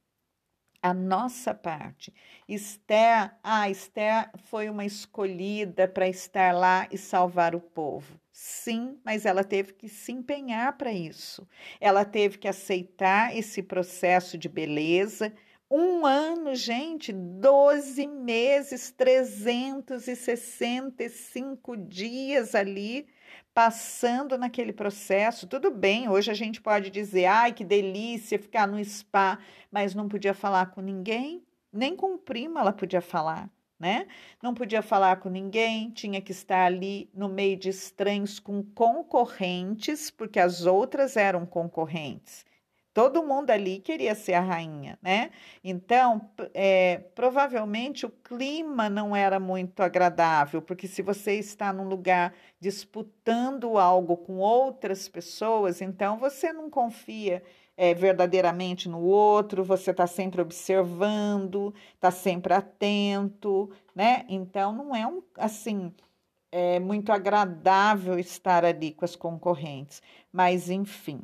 A 0.87 0.95
nossa 0.95 1.53
parte. 1.53 2.15
Esther, 2.49 3.35
ah, 3.43 3.69
Esther 3.69 4.31
foi 4.45 4.71
uma 4.71 4.85
escolhida 4.85 5.89
para 5.89 6.07
estar 6.07 6.55
lá 6.55 6.87
e 6.93 6.99
salvar 6.99 7.57
o 7.57 7.61
povo. 7.61 8.21
Sim, 8.31 8.97
mas 9.05 9.27
ela 9.27 9.43
teve 9.43 9.73
que 9.73 9.89
se 9.89 10.13
empenhar 10.13 10.79
para 10.79 10.93
isso. 10.93 11.45
Ela 11.81 12.05
teve 12.05 12.39
que 12.39 12.47
aceitar 12.47 13.37
esse 13.37 13.65
processo 13.65 14.39
de 14.39 14.49
beleza. 14.49 15.33
Um 15.69 16.07
ano, 16.07 16.55
gente, 16.55 17.13
12 17.13 18.07
meses, 18.07 18.93
365 18.93 21.77
dias 21.77 22.55
ali 22.55 23.09
passando 23.57 24.37
naquele 24.37 24.71
processo. 24.71 25.47
Tudo 25.47 25.71
bem, 25.71 26.11
hoje 26.11 26.31
a 26.31 26.35
gente 26.35 26.61
pode 26.61 26.91
dizer, 26.91 27.25
ai, 27.25 27.55
que 27.55 27.65
delícia 27.65 28.39
ficar 28.39 28.69
no 28.69 28.85
spa, 28.85 29.39
mas 29.73 29.95
não 29.95 30.11
podia 30.11 30.35
falar 30.35 30.67
com 30.73 30.83
ninguém, 30.83 31.43
nem 31.73 31.97
com 31.97 32.13
o 32.13 32.19
primo 32.19 32.59
ela 32.59 32.71
podia 32.71 33.01
falar 33.01 33.51
né? 33.79 34.07
Não 34.43 34.55
podia 34.55 34.81
falar 34.81 35.17
com 35.17 35.29
ninguém, 35.29 35.91
tinha 35.91 36.21
que 36.21 36.33
estar 36.33 36.65
ali 36.65 37.11
no 37.13 37.29
meio 37.29 37.59
de 37.59 37.69
estranhos 37.69 38.39
com 38.39 38.63
concorrentes, 38.63 40.11
porque 40.11 40.41
as 40.41 40.65
outras 40.65 41.15
eram 41.15 41.45
concorrentes. 41.45 42.45
Todo 42.97 43.23
mundo 43.23 43.51
ali 43.51 43.79
queria 43.79 44.15
ser 44.15 44.33
a 44.33 44.41
rainha, 44.41 44.99
né? 45.03 45.31
Então, 45.63 46.31
é, 46.55 46.97
provavelmente 47.15 48.07
o 48.07 48.11
clima 48.11 48.89
não 48.89 49.15
era 49.15 49.39
muito 49.39 49.83
agradável, 49.83 50.63
porque 50.63 50.89
se 50.89 51.03
você 51.03 51.35
está 51.35 51.75
num 51.75 51.87
lugar 51.87 52.33
disputando 52.59 53.77
algo 53.77 54.17
com 54.17 54.39
outras 54.39 55.11
pessoas, 55.11 55.83
então 55.83 56.17
você 56.17 56.55
não 56.55 56.71
confia 56.71 57.43
é, 57.77 57.93
verdadeiramente 57.93 58.89
no 58.89 59.03
outro, 59.03 59.63
você 59.63 59.91
está 59.91 60.07
sempre 60.07 60.41
observando, 60.41 61.75
está 61.97 62.11
sempre 62.11 62.55
atento, 62.55 63.71
né? 63.95 64.25
Então 64.27 64.73
não 64.73 64.97
é 64.97 65.07
um 65.07 65.23
assim 65.37 65.93
é 66.51 66.81
muito 66.81 67.13
agradável 67.13 68.19
estar 68.19 68.65
ali 68.65 68.93
com 68.93 69.05
as 69.05 69.15
concorrentes, 69.15 70.01
mas 70.33 70.71
enfim, 70.71 71.21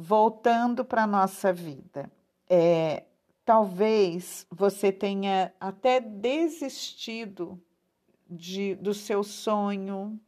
voltando 0.00 0.84
para 0.84 1.02
a 1.02 1.06
nossa 1.06 1.52
vida, 1.52 2.10
é, 2.48 3.04
talvez 3.44 4.46
você 4.50 4.90
tenha 4.90 5.52
até 5.60 6.00
desistido 6.00 7.60
de, 8.28 8.74
do 8.76 8.94
seu 8.94 9.22
sonho, 9.22 10.18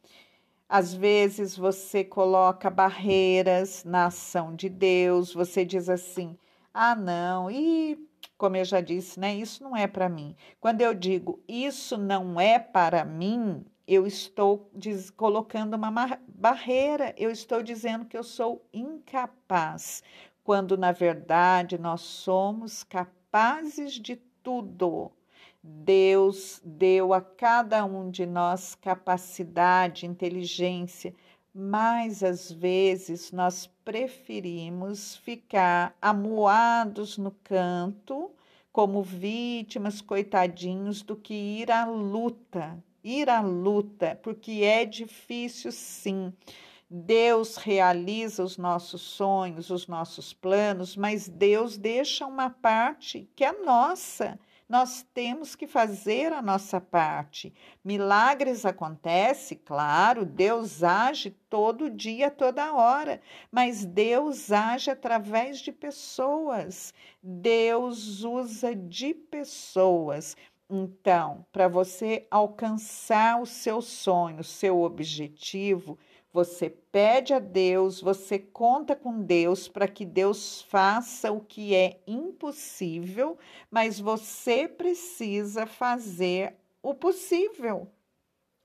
às 0.69 0.93
vezes 0.93 1.57
você 1.57 2.05
coloca 2.05 2.69
barreiras 2.69 3.83
na 3.85 4.07
ação 4.07 4.55
de 4.55 4.69
Deus, 4.69 5.33
você 5.33 5.65
diz 5.65 5.89
assim: 5.89 6.37
ah, 6.75 6.95
não, 6.95 7.51
e 7.51 7.99
como 8.37 8.57
eu 8.57 8.65
já 8.65 8.81
disse, 8.81 9.19
né? 9.19 9.35
Isso 9.35 9.63
não 9.63 9.77
é 9.77 9.87
para 9.87 10.09
mim. 10.09 10.37
Quando 10.61 10.81
eu 10.81 10.93
digo 10.93 11.43
isso 11.49 11.97
não 11.97 12.41
é 12.41 12.59
para 12.59 13.05
mim, 13.05 13.65
eu 13.87 14.07
estou 14.07 14.71
diz, 14.75 15.11
colocando 15.11 15.75
uma 15.75 15.91
barreira, 16.29 17.15
eu 17.17 17.31
estou 17.31 17.63
dizendo 17.63 18.05
que 18.05 18.17
eu 18.17 18.23
sou 18.23 18.65
incapaz, 18.73 20.03
quando 20.45 20.77
na 20.77 20.93
verdade 20.93 21.79
nós 21.79 22.01
somos 22.01 22.83
capazes 22.83 23.95
de 23.95 24.17
tudo. 24.43 25.11
Deus 25.63 26.61
deu 26.65 27.13
a 27.13 27.21
cada 27.21 27.85
um 27.85 28.11
de 28.11 28.27
nós 28.27 28.75
capacidade, 28.75 30.07
inteligência, 30.07 31.15
mas 31.55 32.23
às 32.23 32.51
vezes 32.51 33.31
nós 33.31 33.67
preferimos 33.85 35.17
ficar 35.17 35.97
amuados 36.01 37.19
no 37.19 37.31
canto, 37.31 38.31
como 38.73 39.03
vítimas, 39.03 40.01
coitadinhos, 40.01 41.03
do 41.03 41.15
que 41.15 41.35
ir 41.35 41.71
à 41.71 41.85
luta. 41.85 42.83
Ir 43.03 43.29
à 43.29 43.41
luta, 43.41 44.19
porque 44.23 44.63
é 44.63 44.85
difícil 44.85 45.73
sim. 45.73 46.33
Deus 46.89 47.57
realiza 47.57 48.45
os 48.45 48.59
nossos 48.59 49.01
sonhos, 49.01 49.71
os 49.71 49.87
nossos 49.87 50.33
planos, 50.33 50.97
mas 50.97 51.29
Deus 51.29 51.79
deixa 51.79 52.27
uma 52.27 52.51
parte 52.51 53.29
que 53.35 53.45
é 53.45 53.53
nossa 53.53 54.39
nós 54.73 55.07
temos 55.13 55.55
que 55.55 55.67
fazer 55.67 56.33
a 56.33 56.41
nossa 56.41 56.81
parte. 56.81 57.53
Milagres 57.85 58.65
acontecem, 58.65 59.61
claro, 59.63 60.25
Deus 60.25 60.83
age 60.83 61.37
todo 61.51 61.91
dia, 61.91 62.31
toda 62.31 62.73
hora, 62.73 63.21
mas 63.51 63.85
Deus 63.85 64.51
age 64.51 64.91
através 64.91 65.59
de 65.59 65.71
pessoas. 65.71 66.95
Deus 67.23 68.25
usa 68.25 68.75
de 68.75 69.13
pessoas. 69.13 70.35
Então, 70.75 71.45
para 71.53 71.69
você 71.69 72.27
alcançar 72.31 73.39
o 73.39 73.45
seu 73.45 73.83
sonho, 73.83 74.41
o 74.41 74.45
seu 74.45 74.81
objetivo, 74.81 75.99
você 76.33 76.71
pede 76.71 77.35
a 77.35 77.39
Deus, 77.39 78.01
você 78.01 78.39
conta 78.39 78.97
com 78.97 79.21
Deus 79.21 79.69
para 79.69 79.87
que 79.87 80.07
Deus 80.07 80.63
faça 80.63 81.31
o 81.31 81.43
que 81.43 81.75
é 81.75 82.01
impossível, 82.07 83.37
mas 83.71 84.01
você 84.01 84.67
precisa 84.67 85.67
fazer 85.67 86.57
o 86.83 86.95
possível. 86.95 87.87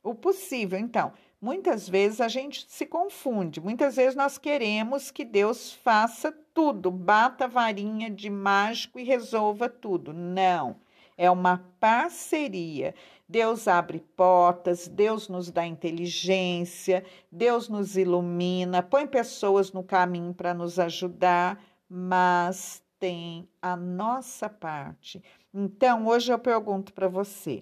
O 0.02 0.16
possível. 0.16 0.80
Então, 0.80 1.12
muitas 1.42 1.90
vezes 1.90 2.22
a 2.22 2.30
gente 2.30 2.66
se 2.70 2.86
confunde, 2.86 3.60
muitas 3.60 3.98
vezes 3.98 4.16
nós 4.16 4.38
queremos 4.38 5.12
que 5.12 5.26
Deus 5.26 5.74
faça 5.74 6.32
tudo, 6.54 6.90
bata 6.90 7.44
a 7.44 7.50
varinha 7.50 8.10
de 8.10 8.30
mágico 8.30 8.98
e 8.98 9.04
resolva 9.04 9.68
tudo. 9.68 10.14
Não. 10.14 10.87
É 11.18 11.32
uma 11.32 11.66
parceria. 11.80 12.94
Deus 13.28 13.68
abre 13.68 14.00
portas, 14.16 14.88
Deus 14.88 15.28
nos 15.28 15.52
dá 15.52 15.66
inteligência, 15.66 17.04
Deus 17.30 17.68
nos 17.68 17.98
ilumina, 17.98 18.82
põe 18.82 19.06
pessoas 19.06 19.74
no 19.74 19.84
caminho 19.84 20.34
para 20.34 20.54
nos 20.54 20.80
ajudar, 20.80 21.62
mas 21.90 22.82
tem 23.00 23.50
a 23.62 23.76
nossa 23.76 24.48
parte. 24.48 25.22
Então, 25.54 26.08
hoje 26.08 26.32
eu 26.32 26.40
pergunto 26.40 26.94
para 26.94 27.08
você. 27.08 27.62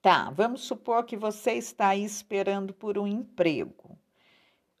Tá, 0.00 0.30
vamos 0.30 0.62
supor 0.62 1.04
que 1.04 1.16
você 1.16 1.52
está 1.52 1.88
aí 1.88 2.04
esperando 2.04 2.72
por 2.72 2.98
um 2.98 3.06
emprego. 3.06 3.98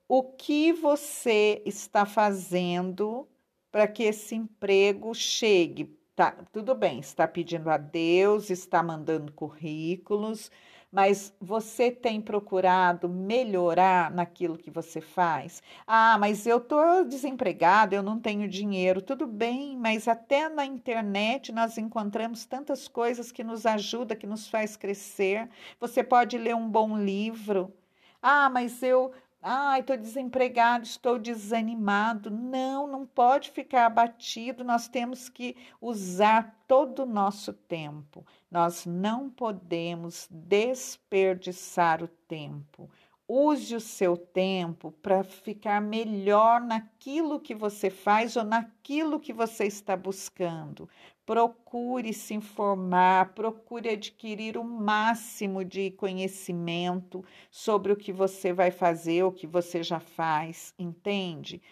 O 0.08 0.22
que 0.22 0.72
você 0.72 1.62
está 1.64 2.04
fazendo 2.04 3.28
para 3.70 3.86
que 3.86 4.02
esse 4.02 4.34
emprego 4.34 5.14
chegue 5.14 5.84
Tá, 6.22 6.36
tudo 6.52 6.72
bem, 6.72 7.00
está 7.00 7.26
pedindo 7.26 7.68
a 7.68 7.76
Deus, 7.76 8.48
está 8.48 8.80
mandando 8.80 9.32
currículos, 9.32 10.52
mas 10.88 11.34
você 11.40 11.90
tem 11.90 12.20
procurado 12.20 13.08
melhorar 13.08 14.08
naquilo 14.08 14.56
que 14.56 14.70
você 14.70 15.00
faz? 15.00 15.60
Ah, 15.84 16.16
mas 16.20 16.46
eu 16.46 16.58
estou 16.58 17.04
desempregado, 17.04 17.96
eu 17.96 18.04
não 18.04 18.20
tenho 18.20 18.48
dinheiro. 18.48 19.02
Tudo 19.02 19.26
bem, 19.26 19.76
mas 19.76 20.06
até 20.06 20.48
na 20.48 20.64
internet 20.64 21.50
nós 21.50 21.76
encontramos 21.76 22.44
tantas 22.44 22.86
coisas 22.86 23.32
que 23.32 23.42
nos 23.42 23.66
ajudam, 23.66 24.16
que 24.16 24.26
nos 24.26 24.46
faz 24.48 24.76
crescer. 24.76 25.48
Você 25.80 26.04
pode 26.04 26.38
ler 26.38 26.54
um 26.54 26.68
bom 26.70 26.96
livro. 26.96 27.74
Ah, 28.22 28.48
mas 28.48 28.80
eu 28.80 29.10
Ai, 29.44 29.80
estou 29.80 29.96
desempregado, 29.96 30.84
estou 30.84 31.18
desanimado. 31.18 32.30
Não, 32.30 32.86
não 32.86 33.04
pode 33.04 33.50
ficar 33.50 33.86
abatido. 33.86 34.62
Nós 34.62 34.86
temos 34.86 35.28
que 35.28 35.56
usar 35.80 36.62
todo 36.68 37.02
o 37.02 37.06
nosso 37.06 37.52
tempo. 37.52 38.24
Nós 38.48 38.86
não 38.86 39.28
podemos 39.28 40.28
desperdiçar 40.30 42.04
o 42.04 42.06
tempo. 42.06 42.88
Use 43.26 43.74
o 43.74 43.80
seu 43.80 44.16
tempo 44.16 44.92
para 45.02 45.24
ficar 45.24 45.80
melhor 45.80 46.60
naquilo 46.60 47.40
que 47.40 47.54
você 47.54 47.90
faz 47.90 48.36
ou 48.36 48.44
naquilo 48.44 49.18
que 49.18 49.32
você 49.32 49.64
está 49.64 49.96
buscando. 49.96 50.88
Procure 51.24 52.12
se 52.12 52.34
informar, 52.34 53.32
procure 53.34 53.90
adquirir 53.90 54.56
o 54.58 54.64
máximo 54.64 55.64
de 55.64 55.92
conhecimento 55.92 57.24
sobre 57.50 57.92
o 57.92 57.96
que 57.96 58.12
você 58.12 58.52
vai 58.52 58.70
fazer, 58.72 59.22
o 59.22 59.32
que 59.32 59.46
você 59.46 59.82
já 59.82 60.00
faz, 60.00 60.74
entende? 60.78 61.62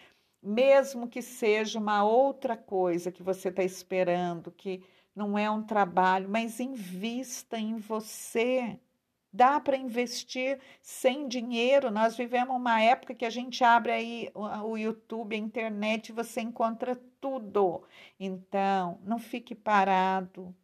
Mesmo 0.43 1.09
que 1.09 1.21
seja 1.21 1.79
uma 1.79 2.05
outra 2.05 2.57
coisa 2.57 3.11
que 3.11 3.23
você 3.23 3.49
está 3.49 3.63
esperando, 3.65 4.53
que 4.53 4.83
não 5.15 5.37
é 5.37 5.51
um 5.51 5.63
trabalho, 5.63 6.29
mas 6.29 6.61
invista 6.61 7.59
em 7.59 7.77
você. 7.77 8.79
Dá 9.33 9.61
para 9.61 9.77
investir 9.77 10.59
sem 10.83 11.29
dinheiro. 11.29 11.91
Nós 11.91 12.17
vivemos 12.17 12.57
uma 12.57 12.81
época 12.83 13.15
que 13.15 13.25
a 13.25 13.31
gente 13.31 13.63
abre 13.63 13.93
aí 13.93 14.31
o 14.35 14.77
YouTube, 14.77 15.35
a 15.35 15.39
internet, 15.39 16.09
e 16.09 16.13
você 16.13 16.41
encontra 16.41 17.01
tudo. 17.21 17.85
Então, 18.19 18.99
não 19.05 19.19
fique 19.19 19.55
parado. 19.55 20.55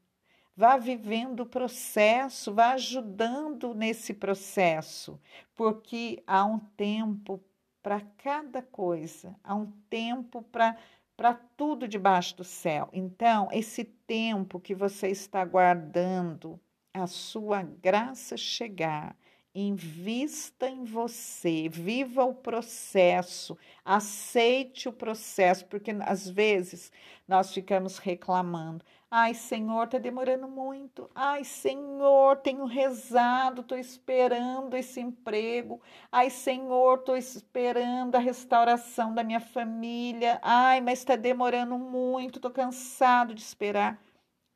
Vá 0.57 0.79
vivendo 0.79 1.41
o 1.41 1.47
processo, 1.47 2.55
vá 2.55 2.71
ajudando 2.73 3.75
nesse 3.75 4.15
processo, 4.15 5.21
porque 5.55 6.23
há 6.27 6.45
um 6.47 6.59
tempo 6.59 7.45
para 7.83 8.01
cada 8.17 8.63
coisa, 8.63 9.37
há 9.45 9.55
um 9.55 9.71
tempo 9.89 10.43
para 10.43 10.77
para 11.17 11.33
tudo 11.57 11.89
debaixo 11.89 12.37
do 12.37 12.45
céu. 12.45 12.91
Então, 12.93 13.49
esse 13.51 13.85
tempo 13.85 14.61
que 14.61 14.75
você 14.75 15.09
está 15.09 15.45
guardando 15.45 16.61
a 17.03 17.07
sua 17.07 17.63
graça 17.63 18.37
chegar, 18.37 19.17
invista 19.55 20.69
em 20.69 20.85
você, 20.85 21.69
viva 21.69 22.25
o 22.25 22.35
processo, 22.35 23.57
aceite 23.85 24.89
o 24.89 24.93
processo, 24.93 25.65
porque 25.67 25.93
às 26.05 26.29
vezes 26.29 26.93
nós 27.27 27.53
ficamos 27.55 27.97
reclamando. 27.99 28.85
Ai, 29.11 29.33
Senhor, 29.33 29.85
está 29.85 29.99
demorando 29.99 30.47
muito. 30.47 31.09
Ai, 31.15 31.43
Senhor, 31.43 32.37
tenho 32.39 32.67
rezado, 32.67 33.63
estou 33.63 33.79
esperando 33.79 34.77
esse 34.77 35.01
emprego. 35.01 35.81
Ai, 36.13 36.29
Senhor, 36.29 36.99
estou 36.99 37.17
esperando 37.17 38.17
a 38.17 38.19
restauração 38.19 39.15
da 39.15 39.25
minha 39.25 39.41
família. 39.41 40.39
Ai, 40.43 40.81
mas 40.83 40.99
está 40.99 41.17
demorando 41.17 41.79
muito, 41.79 42.39
estou 42.39 42.51
cansado 42.51 43.35
de 43.35 43.41
esperar. 43.41 43.99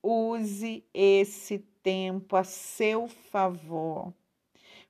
Use 0.02 0.84
esse 0.92 1.58
tempo 1.82 2.36
a 2.36 2.44
seu 2.44 3.08
favor. 3.08 4.12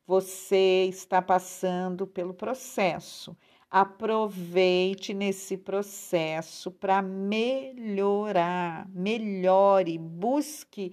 Você 0.07 0.87
está 0.89 1.23
passando 1.23 2.07
pelo 2.07 2.35
processo. 2.35 3.37
Aproveite 3.71 5.15
nesse 5.15 5.57
processo 5.57 6.71
para 6.73 7.01
melhorar, 7.01 8.89
melhore, 8.89 9.97
busque 9.97 10.93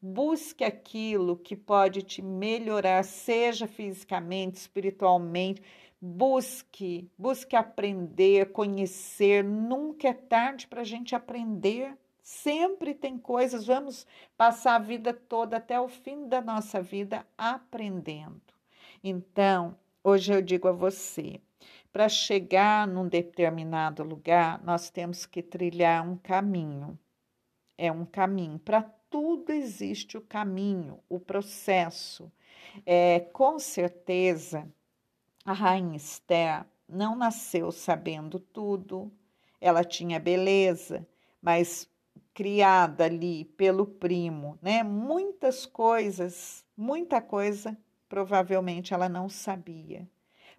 busque 0.00 0.64
aquilo 0.64 1.36
que 1.36 1.56
pode 1.56 2.02
te 2.02 2.22
melhorar, 2.22 3.04
seja 3.04 3.66
fisicamente, 3.66 4.56
espiritualmente, 4.56 5.62
busque, 6.00 7.10
busque 7.18 7.56
aprender, 7.56 8.52
conhecer. 8.52 9.42
Nunca 9.42 10.08
é 10.08 10.12
tarde 10.12 10.66
para 10.66 10.82
a 10.82 10.84
gente 10.84 11.14
aprender. 11.14 11.96
Sempre 12.30 12.94
tem 12.94 13.16
coisas, 13.16 13.64
vamos 13.66 14.06
passar 14.36 14.74
a 14.74 14.78
vida 14.78 15.14
toda 15.14 15.56
até 15.56 15.80
o 15.80 15.88
fim 15.88 16.28
da 16.28 16.42
nossa 16.42 16.82
vida 16.82 17.26
aprendendo. 17.38 18.52
Então, 19.02 19.74
hoje 20.04 20.34
eu 20.34 20.42
digo 20.42 20.68
a 20.68 20.72
você, 20.72 21.40
para 21.90 22.06
chegar 22.06 22.86
num 22.86 23.08
determinado 23.08 24.02
lugar, 24.02 24.62
nós 24.62 24.90
temos 24.90 25.24
que 25.24 25.42
trilhar 25.42 26.06
um 26.06 26.18
caminho. 26.18 26.98
É 27.78 27.90
um 27.90 28.04
caminho. 28.04 28.58
Para 28.58 28.82
tudo 29.08 29.50
existe 29.50 30.18
o 30.18 30.20
caminho, 30.20 31.00
o 31.08 31.18
processo. 31.18 32.30
É, 32.84 33.20
com 33.20 33.58
certeza, 33.58 34.70
a 35.46 35.54
rainha 35.54 35.96
Esther 35.96 36.66
não 36.86 37.16
nasceu 37.16 37.72
sabendo 37.72 38.38
tudo, 38.38 39.10
ela 39.58 39.82
tinha 39.82 40.20
beleza, 40.20 41.08
mas 41.40 41.88
criada 42.38 43.06
ali 43.06 43.46
pelo 43.56 43.84
primo, 43.84 44.56
né? 44.62 44.84
Muitas 44.84 45.66
coisas, 45.66 46.64
muita 46.76 47.20
coisa, 47.20 47.76
provavelmente 48.08 48.94
ela 48.94 49.08
não 49.08 49.28
sabia. 49.28 50.08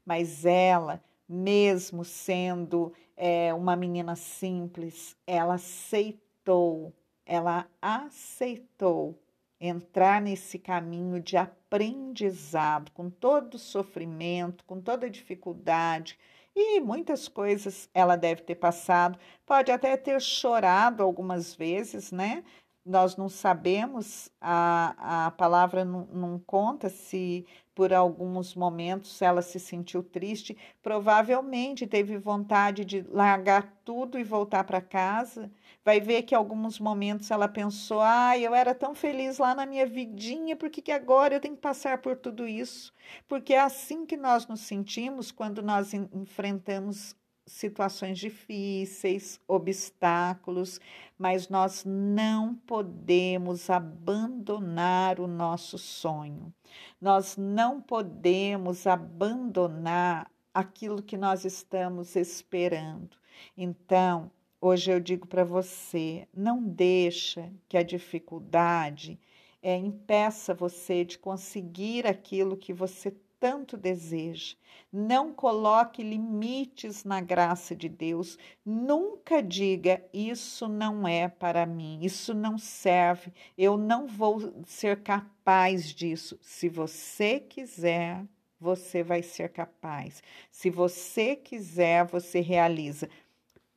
Mas 0.05 0.43
ela, 0.43 1.01
mesmo 1.25 2.03
sendo 2.03 2.91
é, 3.15 3.53
uma 3.53 3.77
menina 3.77 4.17
simples, 4.17 5.15
ela 5.25 5.53
aceitou, 5.53 6.93
ela 7.25 7.65
aceitou 7.81 9.17
entrar 9.57 10.21
nesse 10.21 10.59
caminho 10.59 11.21
de 11.21 11.37
aprendizado, 11.37 12.91
com 12.91 13.09
todo 13.09 13.53
o 13.53 13.59
sofrimento, 13.59 14.65
com 14.65 14.81
toda 14.81 15.05
a 15.05 15.09
dificuldade, 15.09 16.19
e 16.61 16.79
muitas 16.81 17.27
coisas 17.27 17.89
ela 17.93 18.15
deve 18.15 18.41
ter 18.43 18.55
passado, 18.55 19.17
pode 19.45 19.71
até 19.71 19.95
ter 19.97 20.19
chorado 20.21 21.03
algumas 21.03 21.55
vezes, 21.55 22.11
né? 22.11 22.43
Nós 22.89 23.15
não 23.15 23.29
sabemos, 23.29 24.31
a, 24.41 25.27
a 25.27 25.31
palavra 25.31 25.85
não, 25.85 26.07
não 26.11 26.39
conta 26.39 26.89
se 26.89 27.45
por 27.75 27.93
alguns 27.93 28.55
momentos 28.55 29.21
ela 29.21 29.43
se 29.43 29.59
sentiu 29.59 30.01
triste, 30.01 30.57
provavelmente 30.81 31.85
teve 31.85 32.17
vontade 32.17 32.83
de 32.83 33.05
largar 33.07 33.79
tudo 33.85 34.17
e 34.17 34.23
voltar 34.23 34.63
para 34.63 34.81
casa. 34.81 35.51
Vai 35.85 35.99
ver 35.99 36.23
que 36.23 36.33
alguns 36.33 36.79
momentos 36.79 37.29
ela 37.29 37.47
pensou: 37.47 38.01
ah, 38.01 38.35
eu 38.35 38.55
era 38.55 38.73
tão 38.73 38.95
feliz 38.95 39.37
lá 39.37 39.53
na 39.53 39.67
minha 39.67 39.85
vidinha, 39.85 40.55
por 40.55 40.71
que, 40.71 40.81
que 40.81 40.91
agora 40.91 41.35
eu 41.35 41.39
tenho 41.39 41.55
que 41.55 41.61
passar 41.61 41.99
por 41.99 42.17
tudo 42.17 42.47
isso? 42.47 42.91
Porque 43.27 43.53
é 43.53 43.61
assim 43.61 44.03
que 44.03 44.17
nós 44.17 44.47
nos 44.47 44.61
sentimos 44.61 45.31
quando 45.31 45.61
nós 45.61 45.93
enfrentamos 45.93 47.15
situações 47.51 48.17
difíceis, 48.17 49.39
obstáculos, 49.47 50.79
mas 51.17 51.49
nós 51.49 51.83
não 51.85 52.55
podemos 52.55 53.69
abandonar 53.69 55.19
o 55.19 55.27
nosso 55.27 55.77
sonho. 55.77 56.53
Nós 57.01 57.35
não 57.35 57.81
podemos 57.81 58.85
abandonar 58.87 60.31
aquilo 60.53 61.01
que 61.01 61.17
nós 61.17 61.43
estamos 61.45 62.15
esperando. 62.15 63.17
Então, 63.57 64.31
hoje 64.61 64.91
eu 64.91 64.99
digo 64.99 65.27
para 65.27 65.43
você, 65.43 66.27
não 66.33 66.63
deixa 66.63 67.51
que 67.67 67.77
a 67.77 67.83
dificuldade 67.83 69.19
é, 69.61 69.75
impeça 69.75 70.53
você 70.53 71.03
de 71.03 71.17
conseguir 71.17 72.07
aquilo 72.07 72.57
que 72.57 72.73
você 72.73 73.13
tanto 73.39 73.77
deseja. 73.77 74.55
Não 74.91 75.33
coloque 75.33 76.03
limites 76.03 77.03
na 77.03 77.21
graça 77.21 77.75
de 77.75 77.87
Deus. 77.87 78.37
Nunca 78.65 79.41
diga: 79.41 80.03
Isso 80.13 80.67
não 80.67 81.07
é 81.07 81.27
para 81.27 81.65
mim, 81.65 81.99
isso 82.01 82.33
não 82.33 82.57
serve, 82.57 83.31
eu 83.57 83.77
não 83.77 84.07
vou 84.07 84.53
ser 84.65 85.01
capaz 85.01 85.93
disso. 85.93 86.37
Se 86.41 86.67
você 86.67 87.39
quiser, 87.39 88.25
você 88.59 89.01
vai 89.03 89.23
ser 89.23 89.49
capaz. 89.49 90.21
Se 90.51 90.69
você 90.69 91.35
quiser, 91.35 92.05
você 92.05 92.41
realiza. 92.41 93.09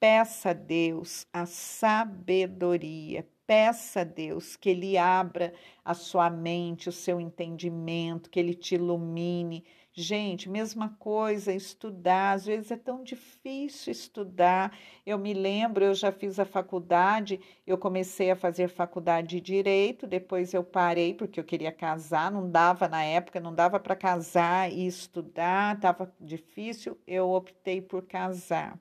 Peça 0.00 0.50
a 0.50 0.52
Deus 0.52 1.26
a 1.32 1.46
sabedoria, 1.46 3.24
peça 3.52 4.00
a 4.00 4.04
Deus 4.04 4.56
que 4.56 4.70
Ele 4.70 4.96
abra 4.96 5.52
a 5.84 5.92
sua 5.92 6.30
mente, 6.30 6.88
o 6.88 6.92
seu 6.92 7.20
entendimento, 7.20 8.30
que 8.30 8.40
Ele 8.40 8.54
te 8.54 8.76
ilumine. 8.76 9.62
Gente, 9.92 10.48
mesma 10.48 10.96
coisa, 10.98 11.52
estudar, 11.52 12.32
às 12.32 12.46
vezes 12.46 12.70
é 12.70 12.78
tão 12.78 13.04
difícil 13.04 13.92
estudar. 13.92 14.74
Eu 15.04 15.18
me 15.18 15.34
lembro, 15.34 15.84
eu 15.84 15.92
já 15.92 16.10
fiz 16.10 16.38
a 16.38 16.46
faculdade, 16.46 17.38
eu 17.66 17.76
comecei 17.76 18.30
a 18.30 18.36
fazer 18.36 18.68
faculdade 18.68 19.28
de 19.36 19.40
direito, 19.42 20.06
depois 20.06 20.54
eu 20.54 20.64
parei 20.64 21.12
porque 21.12 21.38
eu 21.38 21.44
queria 21.44 21.70
casar, 21.70 22.32
não 22.32 22.50
dava 22.50 22.88
na 22.88 23.04
época, 23.04 23.38
não 23.38 23.54
dava 23.54 23.78
para 23.78 23.94
casar 23.94 24.72
e 24.72 24.86
estudar, 24.86 25.76
estava 25.76 26.10
difícil, 26.18 26.96
eu 27.06 27.30
optei 27.30 27.82
por 27.82 28.00
casar. 28.06 28.80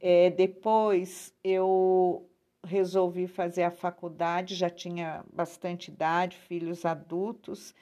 É, 0.00 0.30
depois 0.30 1.32
eu 1.44 2.28
resolvi 2.64 3.26
fazer 3.26 3.62
a 3.64 3.70
faculdade, 3.70 4.54
já 4.54 4.70
tinha 4.70 5.24
bastante 5.32 5.88
idade, 5.90 6.36
filhos 6.36 6.84
adultos. 6.84 7.74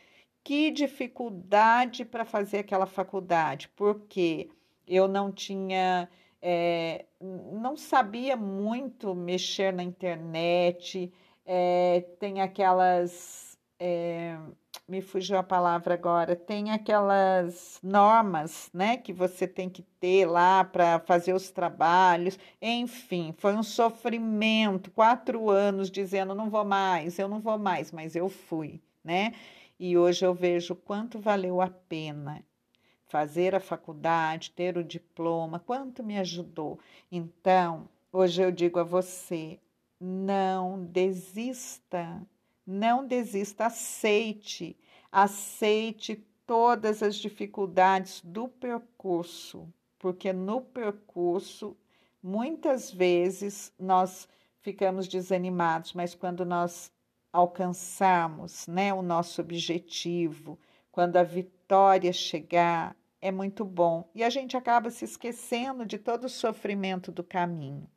Que 0.45 0.71
dificuldade 0.71 2.05
para 2.05 2.25
fazer 2.25 2.59
aquela 2.59 2.87
faculdade, 2.87 3.68
porque 3.77 4.51
eu 4.87 5.07
não 5.07 5.31
tinha, 5.33 6.09
é, 6.40 7.07
não 7.21 7.77
sabia 7.77 8.37
muito 8.37 9.14
mexer 9.14 9.73
na 9.73 9.83
internet, 9.83 11.12
é, 11.47 12.05
tem 12.18 12.40
aquelas. 12.40 13.52
É, 13.85 14.38
me 14.87 15.03
fugiu 15.03 15.37
a 15.37 15.42
palavra 15.42 15.95
agora, 15.95 16.37
tem 16.37 16.71
aquelas 16.71 17.81
normas, 17.83 18.71
né, 18.73 18.97
que 18.97 19.12
você 19.12 19.45
tem 19.45 19.68
que 19.68 19.83
ter 19.99 20.25
lá 20.25 20.62
para 20.62 21.01
fazer 21.01 21.33
os 21.33 21.51
trabalhos, 21.51 22.38
enfim, 22.61 23.35
foi 23.37 23.57
um 23.57 23.62
sofrimento, 23.64 24.88
quatro 24.92 25.51
anos 25.51 25.90
dizendo 25.90 26.33
não 26.33 26.49
vou 26.49 26.64
mais, 26.64 27.18
eu 27.18 27.27
não 27.27 27.40
vou 27.40 27.59
mais, 27.59 27.90
mas 27.90 28.14
eu 28.14 28.29
fui, 28.29 28.81
né, 29.03 29.33
e 29.81 29.99
hoje 29.99 30.25
eu 30.25 30.33
vejo 30.33 30.77
quanto 30.77 31.18
valeu 31.18 31.61
a 31.61 31.68
pena 31.68 32.45
fazer 33.09 33.53
a 33.53 33.61
faculdade, 33.61 34.53
ter 34.53 34.79
o 34.79 34.85
diploma, 34.85 35.59
quanto 35.59 36.05
me 36.05 36.18
ajudou. 36.18 36.79
Então, 37.11 37.88
hoje 38.12 38.42
eu 38.42 38.53
digo 38.53 38.79
a 38.79 38.85
você, 38.85 39.59
não 40.01 40.85
desista 40.85 42.23
não 42.66 43.07
desista, 43.07 43.66
aceite, 43.66 44.77
aceite 45.11 46.25
todas 46.46 47.03
as 47.03 47.16
dificuldades 47.16 48.20
do 48.25 48.48
percurso, 48.48 49.72
porque 49.98 50.33
no 50.33 50.61
percurso, 50.61 51.77
muitas 52.22 52.90
vezes, 52.90 53.72
nós 53.79 54.29
ficamos 54.61 55.09
desanimados, 55.09 55.92
mas 55.92 56.14
quando 56.14 56.44
nós 56.44 56.92
alcançamos 57.33 58.66
né, 58.66 58.92
o 58.92 59.03
nosso 59.03 59.40
objetivo, 59.40 60.59
quando 60.90 61.16
a 61.16 61.22
vitória 61.22 62.12
chegar, 62.12 62.94
é 63.20 63.31
muito 63.31 63.64
bom. 63.64 64.11
E 64.14 64.22
a 64.22 64.29
gente 64.29 64.57
acaba 64.57 64.90
se 64.90 65.05
esquecendo 65.05 65.87
de 65.87 65.96
todo 65.96 66.25
o 66.25 66.29
sofrimento 66.29 67.11
do 67.11 67.25
caminho. 67.25 67.88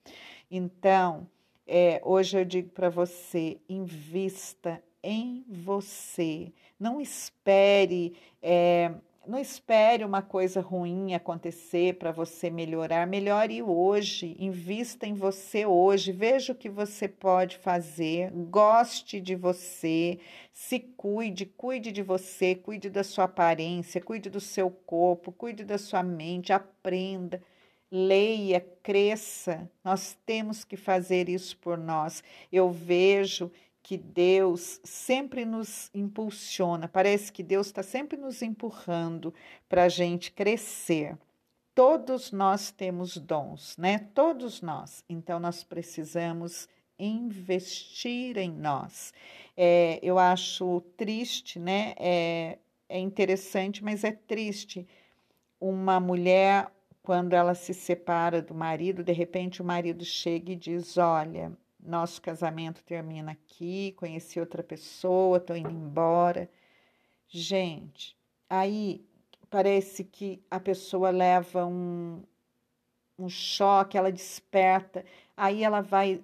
Então, 0.49 1.27
é, 1.67 2.01
hoje 2.03 2.37
eu 2.39 2.45
digo 2.45 2.69
para 2.69 2.89
você: 2.89 3.57
invista 3.67 4.81
em 5.03 5.43
você. 5.47 6.51
Não 6.79 6.99
espere. 7.01 8.15
É, 8.41 8.91
não 9.27 9.39
espere 9.39 10.03
uma 10.03 10.21
coisa 10.21 10.61
ruim 10.61 11.15
acontecer 11.15 11.95
para 11.95 12.11
você 12.11 12.49
melhorar. 12.49 13.07
Melhore 13.07 13.63
hoje, 13.63 14.35
invista 14.39 15.07
em 15.07 15.15
você 15.15 15.65
hoje, 15.65 16.11
veja 16.11 16.53
o 16.53 16.55
que 16.55 16.69
você 16.69 17.07
pode 17.07 17.57
fazer, 17.57 18.31
goste 18.31 19.19
de 19.19 19.35
você, 19.35 20.19
se 20.53 20.79
cuide, 20.79 21.47
cuide 21.47 21.91
de 21.91 22.03
você, 22.03 22.53
cuide 22.53 22.87
da 22.87 23.03
sua 23.03 23.23
aparência, 23.23 23.99
cuide 23.99 24.29
do 24.29 24.39
seu 24.39 24.69
corpo, 24.69 25.31
cuide 25.31 25.63
da 25.63 25.79
sua 25.79 26.03
mente, 26.03 26.53
aprenda 26.53 27.41
leia, 27.95 28.59
cresça. 28.83 29.71
Nós 29.81 30.17
temos 30.25 30.65
que 30.65 30.75
fazer 30.75 31.29
isso 31.29 31.57
por 31.57 31.77
nós. 31.77 32.21
Eu 32.51 32.69
vejo 32.69 33.49
que 33.81 33.97
Deus 33.97 34.81
sempre 34.83 35.45
nos 35.45 35.89
impulsiona, 35.93 36.87
parece 36.87 37.31
que 37.31 37.43
Deus 37.43 37.67
está 37.67 37.83
sempre 37.83 38.17
nos 38.17 38.41
empurrando 38.41 39.33
para 39.69 39.83
a 39.83 39.89
gente 39.89 40.31
crescer. 40.31 41.17
Todos 41.73 42.31
nós 42.31 42.71
temos 42.71 43.15
dons, 43.17 43.77
né? 43.77 43.99
Todos 44.13 44.61
nós. 44.61 45.03
Então, 45.07 45.39
nós 45.39 45.63
precisamos 45.63 46.67
investir 46.97 48.37
em 48.37 48.49
nós. 48.49 49.13
É, 49.55 49.99
eu 50.01 50.17
acho 50.17 50.81
triste, 50.97 51.59
né? 51.59 51.93
É, 51.97 52.57
é 52.89 52.99
interessante, 52.99 53.83
mas 53.83 54.03
é 54.03 54.11
triste 54.11 54.87
uma 55.59 55.99
mulher, 55.99 56.71
quando 57.05 57.33
ela 57.33 57.53
se 57.53 57.73
separa 57.73 58.41
do 58.41 58.55
marido, 58.55 59.03
de 59.03 59.13
repente 59.13 59.61
o 59.61 59.65
marido 59.65 60.03
chega 60.03 60.51
e 60.51 60.55
diz: 60.55 60.97
Olha, 60.97 61.51
nosso 61.79 62.21
casamento 62.21 62.83
termina 62.83 63.33
aqui, 63.33 63.93
conheci 63.93 64.39
outra 64.39 64.63
pessoa, 64.63 65.39
tô 65.39 65.55
indo 65.55 65.69
embora. 65.69 66.49
Gente, 67.27 68.17
aí 68.49 69.05
parece 69.51 70.03
que 70.03 70.43
a 70.49 70.59
pessoa 70.59 71.11
leva 71.11 71.65
um, 71.65 72.23
um 73.19 73.29
choque, 73.29 73.97
ela 73.97 74.11
desperta, 74.11 75.05
aí 75.37 75.63
ela 75.63 75.81
vai 75.81 76.23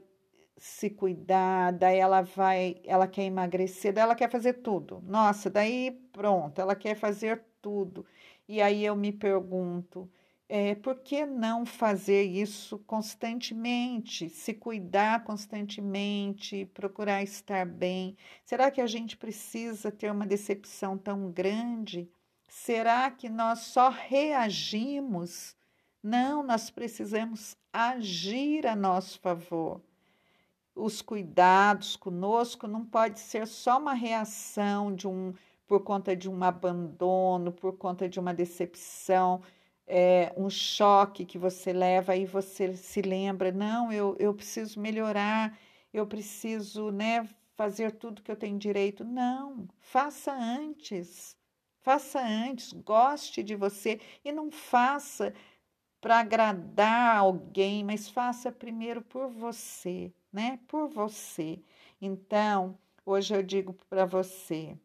se 0.58 0.90
cuidar, 0.90 1.74
daí 1.74 1.98
ela 1.98 2.22
vai, 2.22 2.78
ela 2.84 3.08
quer 3.08 3.24
emagrecer, 3.24 3.94
daí 3.94 4.04
ela 4.04 4.16
quer 4.16 4.30
fazer 4.32 4.54
tudo. 4.54 5.02
Nossa, 5.06 5.50
daí 5.50 5.92
pronto, 6.12 6.60
ela 6.60 6.76
quer 6.76 6.96
fazer 6.96 7.44
tudo. 7.62 8.06
E 8.48 8.62
aí 8.62 8.84
eu 8.84 8.96
me 8.96 9.12
pergunto, 9.12 10.10
é, 10.54 10.76
por 10.76 11.00
que 11.00 11.26
não 11.26 11.66
fazer 11.66 12.24
isso 12.24 12.78
constantemente, 12.80 14.30
se 14.30 14.54
cuidar 14.54 15.24
constantemente, 15.24 16.66
procurar 16.74 17.24
estar 17.24 17.66
bem? 17.66 18.18
Será 18.44 18.70
que 18.70 18.82
a 18.82 18.86
gente 18.86 19.16
precisa 19.16 19.90
ter 19.90 20.12
uma 20.12 20.28
decepção 20.28 20.98
tão 20.98 21.32
grande? 21.32 22.12
Será 22.50 23.10
que 23.10 23.30
nós 23.30 23.60
só 23.60 23.88
reagimos? 23.88 25.56
Não, 26.04 26.44
nós 26.44 26.70
precisamos 26.70 27.56
agir 27.72 28.68
a 28.68 28.76
nosso 28.76 29.22
favor. 29.22 29.82
Os 30.76 31.02
cuidados 31.02 31.96
conosco 31.96 32.68
não 32.68 32.84
pode 32.84 33.22
ser 33.22 33.48
só 33.48 33.80
uma 33.80 33.94
reação 33.94 34.94
de 34.94 35.08
um 35.08 35.34
por 35.66 35.82
conta 35.82 36.14
de 36.14 36.30
um 36.30 36.44
abandono, 36.44 37.54
por 37.54 37.78
conta 37.78 38.10
de 38.10 38.20
uma 38.20 38.34
decepção 38.34 39.42
é, 39.88 40.34
um 40.38 40.50
choque 40.50 41.26
que 41.26 41.38
você 41.38 41.74
leva 41.74 42.16
e 42.16 42.26
você 42.26 42.74
se 42.76 43.02
lembra, 43.02 43.52
não, 43.52 43.92
eu, 43.92 44.16
eu 44.20 44.34
preciso 44.34 44.80
melhorar, 44.80 45.58
eu 45.94 46.08
preciso 46.08 46.92
né, 46.92 47.28
fazer 47.56 47.92
tudo 47.94 48.22
que 48.22 48.32
eu 48.32 48.36
tenho 48.36 48.58
direito. 48.58 49.04
Não, 49.04 49.68
faça 49.80 50.34
antes. 50.34 51.36
Faça 51.82 52.22
antes, 52.22 52.74
goste 52.74 53.42
de 53.42 53.56
você 53.56 54.00
e 54.24 54.32
não 54.32 54.52
faça 54.52 55.34
para 56.00 56.20
agradar 56.20 57.18
alguém, 57.18 57.84
mas 57.84 58.10
faça 58.10 58.52
primeiro 58.52 59.02
por 59.02 59.30
você, 59.30 60.14
né? 60.34 60.60
Por 60.68 60.88
você. 60.90 61.60
Então, 62.02 62.78
hoje 63.06 63.36
eu 63.36 63.44
digo 63.44 63.74
para 63.90 64.06
você, 64.06 64.78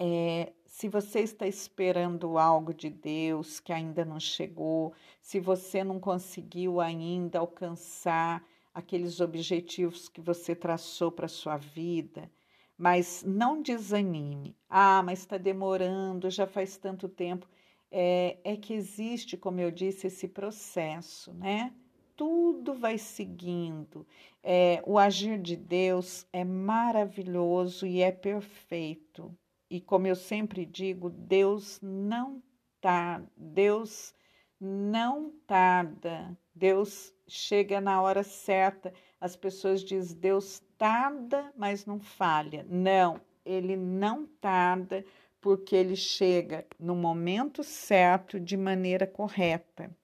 é, 0.00 0.53
se 0.74 0.88
você 0.88 1.20
está 1.20 1.46
esperando 1.46 2.36
algo 2.36 2.74
de 2.74 2.90
Deus 2.90 3.60
que 3.60 3.72
ainda 3.72 4.04
não 4.04 4.18
chegou, 4.18 4.92
se 5.22 5.38
você 5.38 5.84
não 5.84 6.00
conseguiu 6.00 6.80
ainda 6.80 7.38
alcançar 7.38 8.44
aqueles 8.74 9.20
objetivos 9.20 10.08
que 10.08 10.20
você 10.20 10.52
traçou 10.52 11.12
para 11.12 11.26
a 11.26 11.28
sua 11.28 11.56
vida, 11.56 12.28
mas 12.76 13.22
não 13.24 13.62
desanime. 13.62 14.56
Ah, 14.68 15.00
mas 15.04 15.20
está 15.20 15.38
demorando, 15.38 16.28
já 16.28 16.44
faz 16.44 16.76
tanto 16.76 17.08
tempo. 17.08 17.46
É, 17.88 18.38
é 18.42 18.56
que 18.56 18.74
existe, 18.74 19.36
como 19.36 19.60
eu 19.60 19.70
disse, 19.70 20.08
esse 20.08 20.26
processo, 20.26 21.32
né? 21.34 21.72
Tudo 22.16 22.74
vai 22.74 22.98
seguindo. 22.98 24.04
É, 24.42 24.82
o 24.84 24.98
agir 24.98 25.40
de 25.40 25.54
Deus 25.54 26.26
é 26.32 26.42
maravilhoso 26.42 27.86
e 27.86 28.02
é 28.02 28.10
perfeito. 28.10 29.32
E 29.70 29.80
como 29.80 30.06
eu 30.06 30.14
sempre 30.16 30.64
digo, 30.64 31.10
Deus 31.10 31.80
não 31.82 32.42
tarda, 32.80 33.30
Deus 33.36 34.14
não 34.60 35.32
tarda, 35.46 36.36
Deus 36.54 37.12
chega 37.26 37.80
na 37.80 38.00
hora 38.00 38.22
certa. 38.22 38.92
As 39.20 39.34
pessoas 39.36 39.82
dizem 39.82 40.18
Deus 40.18 40.62
tarda, 40.76 41.52
mas 41.56 41.86
não 41.86 41.98
falha. 41.98 42.64
Não, 42.68 43.20
ele 43.44 43.76
não 43.76 44.26
tarda 44.26 45.04
porque 45.40 45.76
ele 45.76 45.94
chega 45.94 46.66
no 46.80 46.94
momento 46.94 47.62
certo, 47.62 48.40
de 48.40 48.56
maneira 48.56 49.06
correta. 49.06 49.94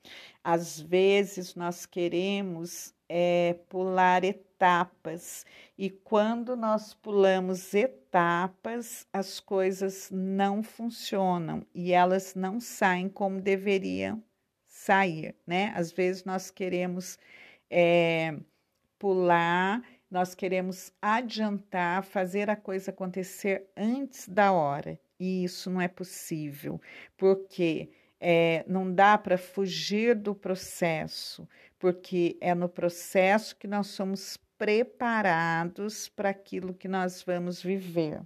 Às 0.45 0.79
vezes 0.79 1.55
nós 1.55 1.87
queremos 1.87 2.95
é, 3.09 3.57
pular 3.71 4.23
etapas 4.23 5.47
e 5.81 5.89
quando 5.89 6.55
nós 6.57 6.93
pulamos 6.93 7.73
etapas, 7.73 9.07
as 9.11 9.41
coisas 9.41 10.11
não 10.13 10.63
funcionam 10.63 11.67
e 11.75 11.91
elas 11.91 12.35
não 12.35 12.61
saem 12.61 13.09
como 13.09 13.41
deveriam 13.41 14.23
sair, 14.67 15.35
né? 15.47 15.73
Às 15.75 15.91
vezes 15.91 16.23
nós 16.23 16.51
queremos 16.51 17.19
é, 17.71 18.37
pular, 18.99 19.83
nós 20.11 20.35
queremos 20.35 20.93
adiantar, 21.01 22.05
fazer 22.05 22.51
a 22.51 22.57
coisa 22.57 22.91
acontecer 22.91 23.67
antes 23.75 24.29
da 24.29 24.53
hora 24.53 25.01
e 25.19 25.45
isso 25.45 25.71
não 25.71 25.81
é 25.81 25.89
possível, 25.89 26.79
porque 27.17 27.91
é, 28.21 28.67
não 28.69 28.93
dá 28.93 29.17
para 29.17 29.39
fugir 29.39 30.15
do 30.15 30.35
processo, 30.35 31.49
porque 31.79 32.37
é 32.39 32.55
no 32.55 32.69
processo 32.69 33.57
que 33.57 33.67
nós 33.67 33.87
somos 33.87 34.37
preparados 34.61 36.07
para 36.07 36.29
aquilo 36.29 36.75
que 36.75 36.87
nós 36.87 37.23
vamos 37.23 37.63
viver. 37.63 38.21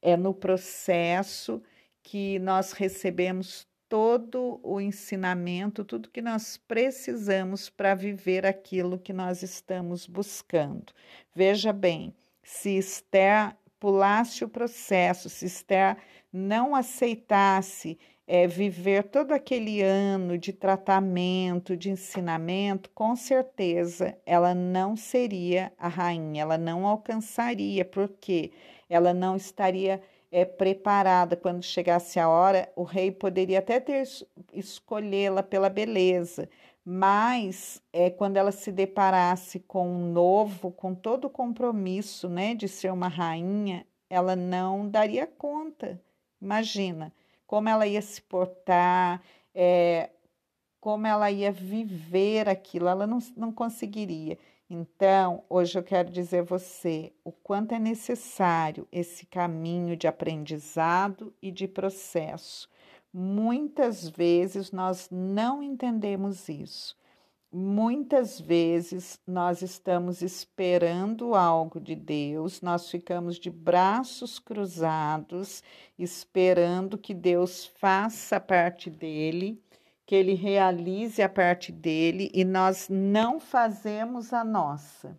É 0.00 0.16
no 0.16 0.32
processo 0.32 1.60
que 2.04 2.38
nós 2.38 2.70
recebemos 2.70 3.66
todo 3.88 4.60
o 4.62 4.80
ensinamento, 4.80 5.84
tudo 5.84 6.08
que 6.08 6.22
nós 6.22 6.56
precisamos 6.56 7.68
para 7.68 7.96
viver 7.96 8.46
aquilo 8.46 8.96
que 8.96 9.12
nós 9.12 9.42
estamos 9.42 10.06
buscando. 10.06 10.92
Veja 11.34 11.72
bem, 11.72 12.14
se 12.44 12.78
Esther 12.78 13.56
pulasse 13.80 14.44
o 14.44 14.48
processo, 14.48 15.28
se 15.28 15.46
Esther 15.46 15.96
não 16.32 16.76
aceitasse 16.76 17.98
é, 18.26 18.46
viver 18.46 19.04
todo 19.04 19.32
aquele 19.32 19.80
ano 19.82 20.36
de 20.36 20.52
tratamento, 20.52 21.76
de 21.76 21.90
ensinamento, 21.90 22.90
com 22.90 23.14
certeza 23.14 24.16
ela 24.26 24.52
não 24.54 24.96
seria 24.96 25.72
a 25.78 25.86
rainha, 25.88 26.42
ela 26.42 26.58
não 26.58 26.86
alcançaria, 26.86 27.84
porque 27.84 28.52
ela 28.88 29.14
não 29.14 29.36
estaria 29.36 30.02
é, 30.30 30.44
preparada. 30.44 31.36
Quando 31.36 31.62
chegasse 31.62 32.18
a 32.18 32.28
hora, 32.28 32.70
o 32.74 32.82
rei 32.82 33.12
poderia 33.12 33.60
até 33.60 33.78
ter 33.78 34.02
escolhê-la 34.52 35.42
pela 35.42 35.68
beleza, 35.68 36.48
mas 36.84 37.80
é, 37.92 38.10
quando 38.10 38.36
ela 38.36 38.52
se 38.52 38.72
deparasse 38.72 39.60
com 39.60 39.88
um 39.88 40.12
novo, 40.12 40.72
com 40.72 40.94
todo 40.94 41.26
o 41.26 41.30
compromisso 41.30 42.28
né, 42.28 42.54
de 42.54 42.68
ser 42.68 42.92
uma 42.92 43.08
rainha, 43.08 43.86
ela 44.10 44.34
não 44.36 44.88
daria 44.88 45.26
conta. 45.26 46.00
Imagina 46.40 47.12
como 47.46 47.68
ela 47.68 47.86
ia 47.86 48.02
se 48.02 48.20
portar, 48.22 49.22
é, 49.54 50.10
como 50.80 51.06
ela 51.06 51.30
ia 51.30 51.50
viver 51.50 52.48
aquilo, 52.48 52.88
ela 52.88 53.06
não, 53.06 53.18
não 53.36 53.52
conseguiria. 53.52 54.38
Então, 54.68 55.44
hoje 55.48 55.78
eu 55.78 55.82
quero 55.82 56.10
dizer 56.10 56.40
a 56.40 56.44
você 56.44 57.12
o 57.24 57.30
quanto 57.30 57.72
é 57.72 57.78
necessário 57.78 58.86
esse 58.90 59.24
caminho 59.24 59.96
de 59.96 60.08
aprendizado 60.08 61.32
e 61.40 61.52
de 61.52 61.68
processo. 61.68 62.68
Muitas 63.12 64.08
vezes 64.08 64.72
nós 64.72 65.08
não 65.10 65.62
entendemos 65.62 66.48
isso. 66.48 66.96
Muitas 67.58 68.38
vezes 68.38 69.18
nós 69.26 69.62
estamos 69.62 70.20
esperando 70.20 71.34
algo 71.34 71.80
de 71.80 71.94
Deus, 71.94 72.60
nós 72.60 72.90
ficamos 72.90 73.38
de 73.38 73.48
braços 73.48 74.38
cruzados, 74.38 75.62
esperando 75.98 76.98
que 76.98 77.14
Deus 77.14 77.64
faça 77.64 78.36
a 78.36 78.40
parte 78.40 78.90
dele, 78.90 79.58
que 80.04 80.14
ele 80.14 80.34
realize 80.34 81.22
a 81.22 81.30
parte 81.30 81.72
dele 81.72 82.30
e 82.34 82.44
nós 82.44 82.88
não 82.90 83.40
fazemos 83.40 84.34
a 84.34 84.44
nossa. 84.44 85.18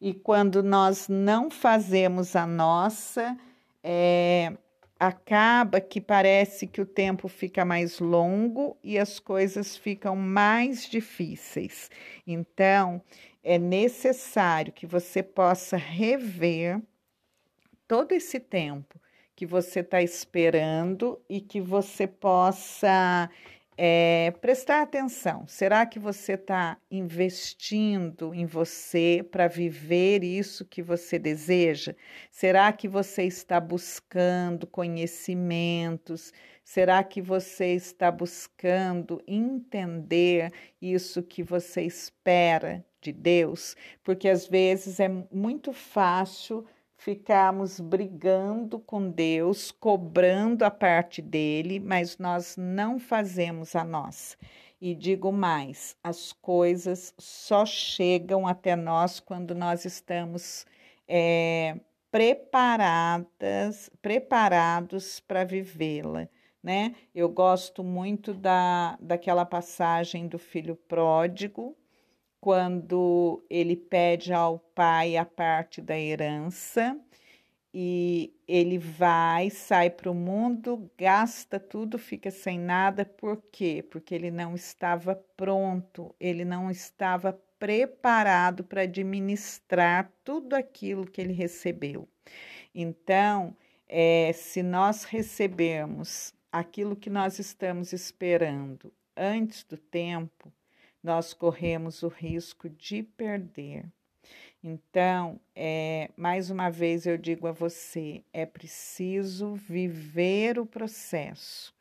E 0.00 0.14
quando 0.14 0.62
nós 0.62 1.08
não 1.08 1.50
fazemos 1.50 2.34
a 2.34 2.46
nossa, 2.46 3.36
é, 3.84 4.56
acaba 4.98 5.80
que 5.80 6.00
parece 6.00 6.66
que 6.66 6.80
o 6.80 6.86
tempo 6.86 7.28
fica 7.28 7.64
mais 7.64 7.98
longo 7.98 8.76
e 8.82 8.98
as 8.98 9.18
coisas 9.18 9.76
ficam 9.76 10.16
mais 10.16 10.88
difíceis. 10.88 11.90
Então, 12.26 13.02
é 13.42 13.58
necessário 13.58 14.72
que 14.72 14.86
você 14.86 15.22
possa 15.22 15.76
rever 15.76 16.80
todo 17.86 18.12
esse 18.12 18.40
tempo 18.40 19.00
que 19.36 19.44
você 19.44 19.80
está 19.80 20.02
esperando 20.02 21.20
e 21.28 21.40
que 21.42 21.60
você 21.60 22.06
possa 22.06 23.28
é, 23.76 24.32
prestar 24.40 24.82
atenção. 24.82 25.46
Será 25.46 25.84
que 25.84 25.98
você 25.98 26.32
está 26.32 26.78
investindo 26.90 28.34
em 28.34 28.46
você 28.46 29.26
para 29.30 29.48
viver 29.48 30.24
isso 30.24 30.64
que 30.64 30.82
você 30.82 31.18
deseja? 31.18 31.94
Será 32.30 32.72
que 32.72 32.88
você 32.88 33.24
está 33.24 33.60
buscando 33.60 34.66
conhecimentos? 34.66 36.32
Será 36.64 37.04
que 37.04 37.20
você 37.20 37.74
está 37.74 38.10
buscando 38.10 39.22
entender 39.26 40.50
isso 40.80 41.22
que 41.22 41.42
você 41.42 41.82
espera 41.82 42.84
de 43.00 43.12
Deus? 43.12 43.76
Porque 44.02 44.28
às 44.28 44.46
vezes 44.46 44.98
é 44.98 45.08
muito 45.30 45.72
fácil 45.72 46.66
ficarmos 47.06 47.78
brigando 47.78 48.80
com 48.80 49.08
Deus, 49.08 49.70
cobrando 49.70 50.64
a 50.64 50.70
parte 50.72 51.22
dele, 51.22 51.78
mas 51.78 52.18
nós 52.18 52.56
não 52.56 52.98
fazemos 52.98 53.76
a 53.76 53.84
nossa. 53.84 54.36
E 54.80 54.92
digo 54.92 55.30
mais: 55.30 55.96
as 56.02 56.32
coisas 56.32 57.14
só 57.16 57.64
chegam 57.64 58.44
até 58.44 58.74
nós 58.74 59.20
quando 59.20 59.54
nós 59.54 59.84
estamos 59.84 60.66
é, 61.06 61.78
preparadas, 62.10 63.88
preparados 64.02 65.20
para 65.20 65.44
vivê-la. 65.44 66.28
Né? 66.60 66.96
Eu 67.14 67.28
gosto 67.28 67.84
muito 67.84 68.34
da, 68.34 68.98
daquela 69.00 69.46
passagem 69.46 70.26
do 70.26 70.40
filho 70.40 70.74
pródigo, 70.74 71.76
quando 72.46 73.44
ele 73.50 73.74
pede 73.74 74.32
ao 74.32 74.60
pai 74.60 75.16
a 75.16 75.24
parte 75.24 75.82
da 75.82 75.98
herança 75.98 76.96
e 77.74 78.32
ele 78.46 78.78
vai, 78.78 79.50
sai 79.50 79.90
para 79.90 80.12
o 80.12 80.14
mundo, 80.14 80.88
gasta 80.96 81.58
tudo, 81.58 81.98
fica 81.98 82.30
sem 82.30 82.56
nada, 82.56 83.04
por 83.04 83.42
quê? 83.50 83.84
Porque 83.90 84.14
ele 84.14 84.30
não 84.30 84.54
estava 84.54 85.16
pronto, 85.36 86.14
ele 86.20 86.44
não 86.44 86.70
estava 86.70 87.32
preparado 87.58 88.62
para 88.62 88.82
administrar 88.82 90.12
tudo 90.22 90.54
aquilo 90.54 91.04
que 91.04 91.20
ele 91.20 91.32
recebeu. 91.32 92.08
Então, 92.72 93.56
é, 93.88 94.30
se 94.32 94.62
nós 94.62 95.02
recebermos 95.02 96.32
aquilo 96.52 96.94
que 96.94 97.10
nós 97.10 97.40
estamos 97.40 97.92
esperando 97.92 98.92
antes 99.16 99.64
do 99.64 99.76
tempo, 99.76 100.52
nós 101.02 101.32
corremos 101.32 102.02
o 102.02 102.08
risco 102.08 102.68
de 102.68 103.02
perder. 103.02 103.84
Então, 104.62 105.38
é, 105.54 106.10
mais 106.16 106.50
uma 106.50 106.70
vez 106.70 107.06
eu 107.06 107.16
digo 107.16 107.46
a 107.46 107.52
você: 107.52 108.24
é 108.32 108.44
preciso 108.44 109.54
viver 109.54 110.58
o 110.58 110.66
processo, 110.66 111.72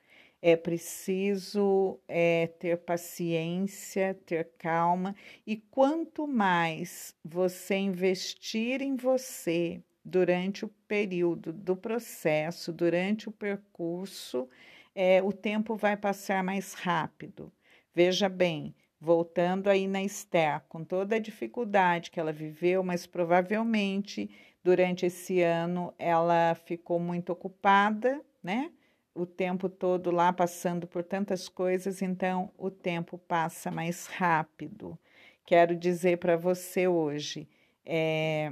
é 0.41 0.55
preciso 0.55 1.99
é, 2.07 2.47
ter 2.59 2.77
paciência, 2.77 4.13
ter 4.25 4.51
calma, 4.57 5.15
e 5.47 5.57
quanto 5.57 6.27
mais 6.27 7.15
você 7.23 7.75
investir 7.75 8.81
em 8.81 8.95
você 8.95 9.81
durante 10.03 10.63
o 10.63 10.67
período 10.87 11.51
do 11.51 11.75
processo, 11.75 12.71
durante 12.71 13.27
o 13.27 13.31
percurso, 13.31 14.47
é, 14.93 15.23
o 15.23 15.33
tempo 15.33 15.75
vai 15.75 15.97
passar 15.97 16.43
mais 16.43 16.73
rápido. 16.73 17.51
Veja 17.95 18.29
bem, 18.29 18.75
voltando 18.99 19.67
aí 19.67 19.87
na 19.87 20.01
Esther, 20.03 20.61
com 20.67 20.83
toda 20.83 21.15
a 21.15 21.19
dificuldade 21.19 22.11
que 22.11 22.19
ela 22.19 22.31
viveu, 22.31 22.83
mas 22.83 23.05
provavelmente 23.05 24.29
durante 24.63 25.05
esse 25.05 25.41
ano 25.41 25.93
ela 25.99 26.55
ficou 26.55 26.99
muito 26.99 27.31
ocupada, 27.31 28.21
né? 28.41 28.71
O 29.13 29.25
tempo 29.25 29.69
todo 29.69 30.11
lá 30.11 30.33
passando 30.33 30.87
por 30.87 31.03
tantas 31.03 31.47
coisas, 31.47 32.01
então 32.01 32.51
o 32.57 32.69
tempo 32.69 33.17
passa 33.17 33.71
mais 33.71 34.07
rápido. 34.07 34.97
Quero 35.45 35.75
dizer 35.75 36.17
para 36.17 36.35
você 36.35 36.87
hoje, 36.87 37.47
é, 37.85 38.51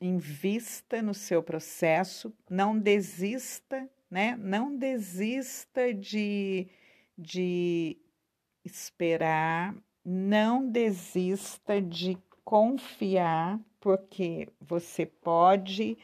invista 0.00 1.02
no 1.02 1.12
seu 1.12 1.42
processo, 1.42 2.32
não 2.48 2.78
desista, 2.78 3.88
né? 4.10 4.36
Não 4.40 4.74
desista 4.74 5.92
de, 5.92 6.66
de 7.16 7.98
esperar, 8.64 9.74
não 10.04 10.68
desista 10.68 11.80
de 11.80 12.18
confiar, 12.44 13.58
porque 13.78 14.48
você 14.60 15.06
pode, 15.06 15.96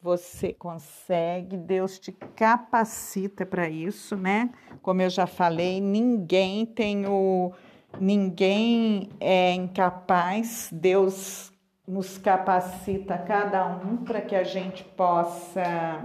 você 0.00 0.52
consegue, 0.52 1.56
Deus 1.56 1.98
te 1.98 2.12
capacita 2.12 3.44
para 3.44 3.68
isso, 3.68 4.16
né? 4.16 4.50
Como 4.80 5.02
eu 5.02 5.10
já 5.10 5.26
falei, 5.26 5.80
ninguém 5.80 6.64
tem 6.64 7.06
o 7.06 7.52
ninguém 7.98 9.08
é 9.18 9.52
incapaz, 9.54 10.68
Deus 10.70 11.50
nos 11.86 12.18
capacita 12.18 13.16
cada 13.16 13.66
um 13.66 13.96
para 14.04 14.20
que 14.20 14.36
a 14.36 14.44
gente 14.44 14.84
possa 14.84 16.04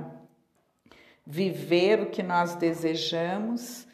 viver 1.25 2.01
o 2.01 2.05
que 2.09 2.23
nós 2.23 2.55
desejamos 2.55 3.85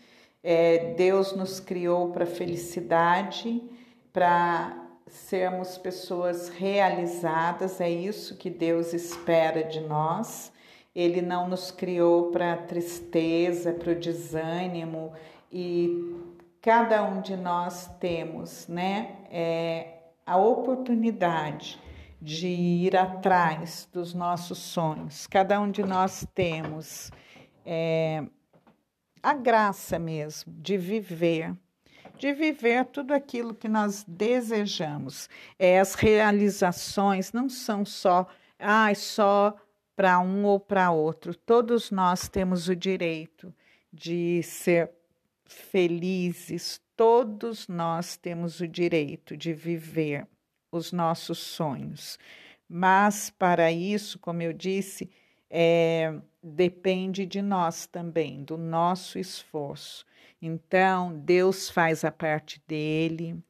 é, 0.44 0.94
Deus 0.94 1.36
nos 1.36 1.60
criou 1.60 2.12
para 2.12 2.26
felicidade, 2.26 3.62
para 4.14 4.88
sermos 5.08 5.78
pessoas 5.78 6.50
realizadas, 6.50 7.82
é 7.82 7.90
isso 7.90 8.38
que 8.38 8.50
Deus 8.50 8.94
espera 8.94 9.64
de 9.64 9.82
nós. 9.82 10.52
Ele 10.96 11.22
não 11.22 11.48
nos 11.48 11.72
criou 11.72 12.32
para 12.32 12.58
tristeza, 12.58 13.72
para 13.74 13.92
o 13.92 13.96
desânimo 13.96 15.14
e 15.52 16.16
cada 16.62 17.04
um 17.04 17.22
de 17.22 17.36
nós 17.36 17.88
temos, 18.00 18.68
né, 18.68 19.16
é, 19.32 19.94
a 20.26 20.38
oportunidade 20.38 21.80
de 22.22 22.48
ir 22.48 22.98
atrás 22.98 23.88
dos 23.94 24.14
nossos 24.14 24.58
sonhos. 24.58 25.26
Cada 25.28 25.60
um 25.60 25.72
de 25.72 25.84
nós 25.84 26.28
temos 26.36 27.12
é, 27.66 28.24
a 29.22 29.34
graça 29.34 30.00
mesmo 30.00 30.54
de 30.58 30.78
viver, 30.78 31.56
de 32.18 32.34
viver 32.34 32.86
tudo 32.86 33.14
aquilo 33.14 33.54
que 33.54 33.68
nós 33.68 34.04
desejamos. 34.08 35.30
É, 35.58 35.80
as 35.80 35.94
realizações 35.94 37.32
não 37.32 37.50
são 37.50 37.86
só, 37.86 38.28
ah, 38.58 38.94
só 38.96 39.56
para 39.96 40.20
um 40.20 40.46
ou 40.46 40.60
para 40.60 40.92
outro. 40.92 41.36
Todos 41.36 41.92
nós 41.92 42.28
temos 42.28 42.70
o 42.70 42.76
direito 42.76 43.54
de 43.92 44.42
ser 44.44 44.92
felizes, 45.46 46.80
todos 46.96 47.68
nós 47.68 48.16
temos 48.16 48.62
o 48.62 48.68
direito 48.68 49.36
de 49.36 49.54
viver 49.54 50.28
os 50.72 50.92
nossos 50.92 51.40
sonhos. 51.40 52.20
Mas 52.68 53.30
para 53.30 53.72
isso, 53.72 54.20
como 54.20 54.42
eu 54.42 54.54
disse, 54.54 55.10
é, 55.50 56.14
depende 56.42 57.26
de 57.26 57.42
nós 57.42 57.88
também, 57.88 58.44
do 58.44 58.58
nosso 58.58 59.18
esforço. 59.18 60.06
Então, 60.42 61.18
Deus 61.20 61.70
faz 61.70 62.06
a 62.06 62.12
parte 62.12 62.62
dele, 62.68 63.42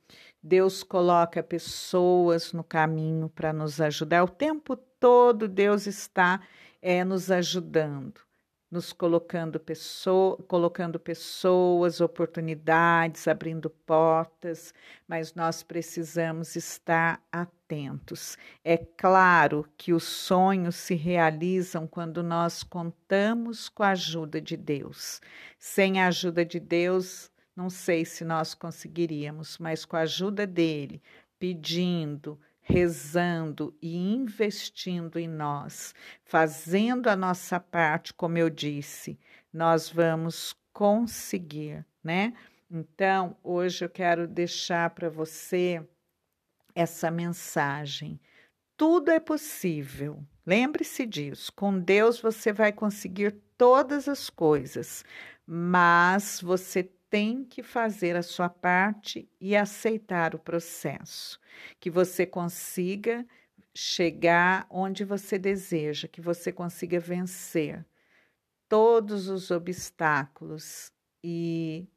Deus 0.41 0.83
coloca 0.83 1.43
pessoas 1.43 2.53
no 2.53 2.63
caminho 2.63 3.29
para 3.29 3.51
nos 3.51 3.79
ajudar. 3.81 4.23
O 4.23 4.29
tempo 4.29 4.75
todo 4.75 5.47
Deus 5.47 5.85
está 5.85 6.41
é, 6.81 7.03
nos 7.03 7.29
ajudando. 7.29 8.28
Nos 8.71 8.93
colocando, 8.93 9.59
pessoa, 9.59 10.37
colocando 10.47 10.99
pessoas, 10.99 12.01
oportunidades, 12.01 13.27
abrindo 13.27 13.69
portas, 13.69 14.73
mas 15.07 15.33
nós 15.33 15.63
precisamos 15.63 16.55
estar 16.55 17.21
atentos. 17.31 18.37
É 18.63 18.77
claro 18.77 19.67
que 19.75 19.91
os 19.91 20.03
sonhos 20.03 20.75
se 20.75 20.93
realizam 20.93 21.87
quando 21.87 22.21
nós 22.21 22.61
contamos 22.61 23.69
com 23.69 23.81
a 23.81 23.89
ajuda 23.89 24.39
de 24.39 24.55
Deus. 24.55 25.19
Sem 25.57 25.99
a 25.99 26.07
ajuda 26.07 26.45
de 26.45 26.59
Deus, 26.59 27.31
não 27.55 27.69
sei 27.69 28.05
se 28.05 28.23
nós 28.23 28.53
conseguiríamos, 28.53 29.57
mas 29.57 29.83
com 29.83 29.95
a 29.97 30.01
ajuda 30.01 30.45
dele, 30.45 31.01
pedindo, 31.39 32.39
rezando 32.69 33.75
e 33.81 33.97
investindo 33.97 35.17
em 35.17 35.27
nós, 35.27 35.95
fazendo 36.23 37.07
a 37.07 37.15
nossa 37.15 37.59
parte, 37.59 38.13
como 38.13 38.37
eu 38.37 38.47
disse, 38.47 39.19
nós 39.51 39.89
vamos 39.89 40.55
conseguir, 40.71 41.83
né? 42.03 42.33
Então, 42.69 43.35
hoje 43.43 43.83
eu 43.83 43.89
quero 43.89 44.27
deixar 44.27 44.91
para 44.91 45.09
você 45.09 45.83
essa 46.75 47.09
mensagem. 47.09 48.19
Tudo 48.77 49.09
é 49.09 49.19
possível. 49.19 50.23
Lembre-se 50.45 51.07
disso. 51.07 51.51
Com 51.53 51.79
Deus 51.79 52.21
você 52.21 52.53
vai 52.53 52.71
conseguir 52.71 53.31
todas 53.57 54.07
as 54.07 54.29
coisas, 54.29 55.03
mas 55.45 56.39
você 56.39 56.87
tem 57.09 57.43
que 57.43 57.63
fazer 57.63 58.15
a 58.15 58.21
sua 58.21 58.49
parte 58.49 59.27
e 59.39 59.55
aceitar 59.55 60.35
o 60.35 60.39
processo, 60.39 61.39
que 61.79 61.89
você 61.89 62.25
consiga 62.25 63.25
chegar 63.73 64.67
onde 64.69 65.03
você 65.03 65.37
deseja, 65.39 66.07
que 66.07 66.21
você 66.21 66.51
consiga 66.51 66.99
vencer 66.99 67.85
todos 68.67 69.27
os 69.27 69.49
obstáculos 69.49 70.91
e 71.23 71.87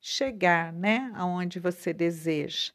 chegar, 0.00 0.72
né, 0.72 1.12
aonde 1.14 1.60
você 1.60 1.92
deseja. 1.92 2.72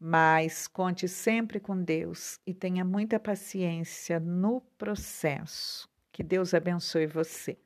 Mas 0.00 0.66
conte 0.66 1.06
sempre 1.06 1.60
com 1.60 1.80
Deus 1.80 2.40
e 2.46 2.52
tenha 2.54 2.84
muita 2.84 3.20
paciência 3.20 4.18
no 4.18 4.60
processo. 4.78 5.88
Que 6.10 6.22
Deus 6.22 6.54
abençoe 6.54 7.06
você. 7.06 7.58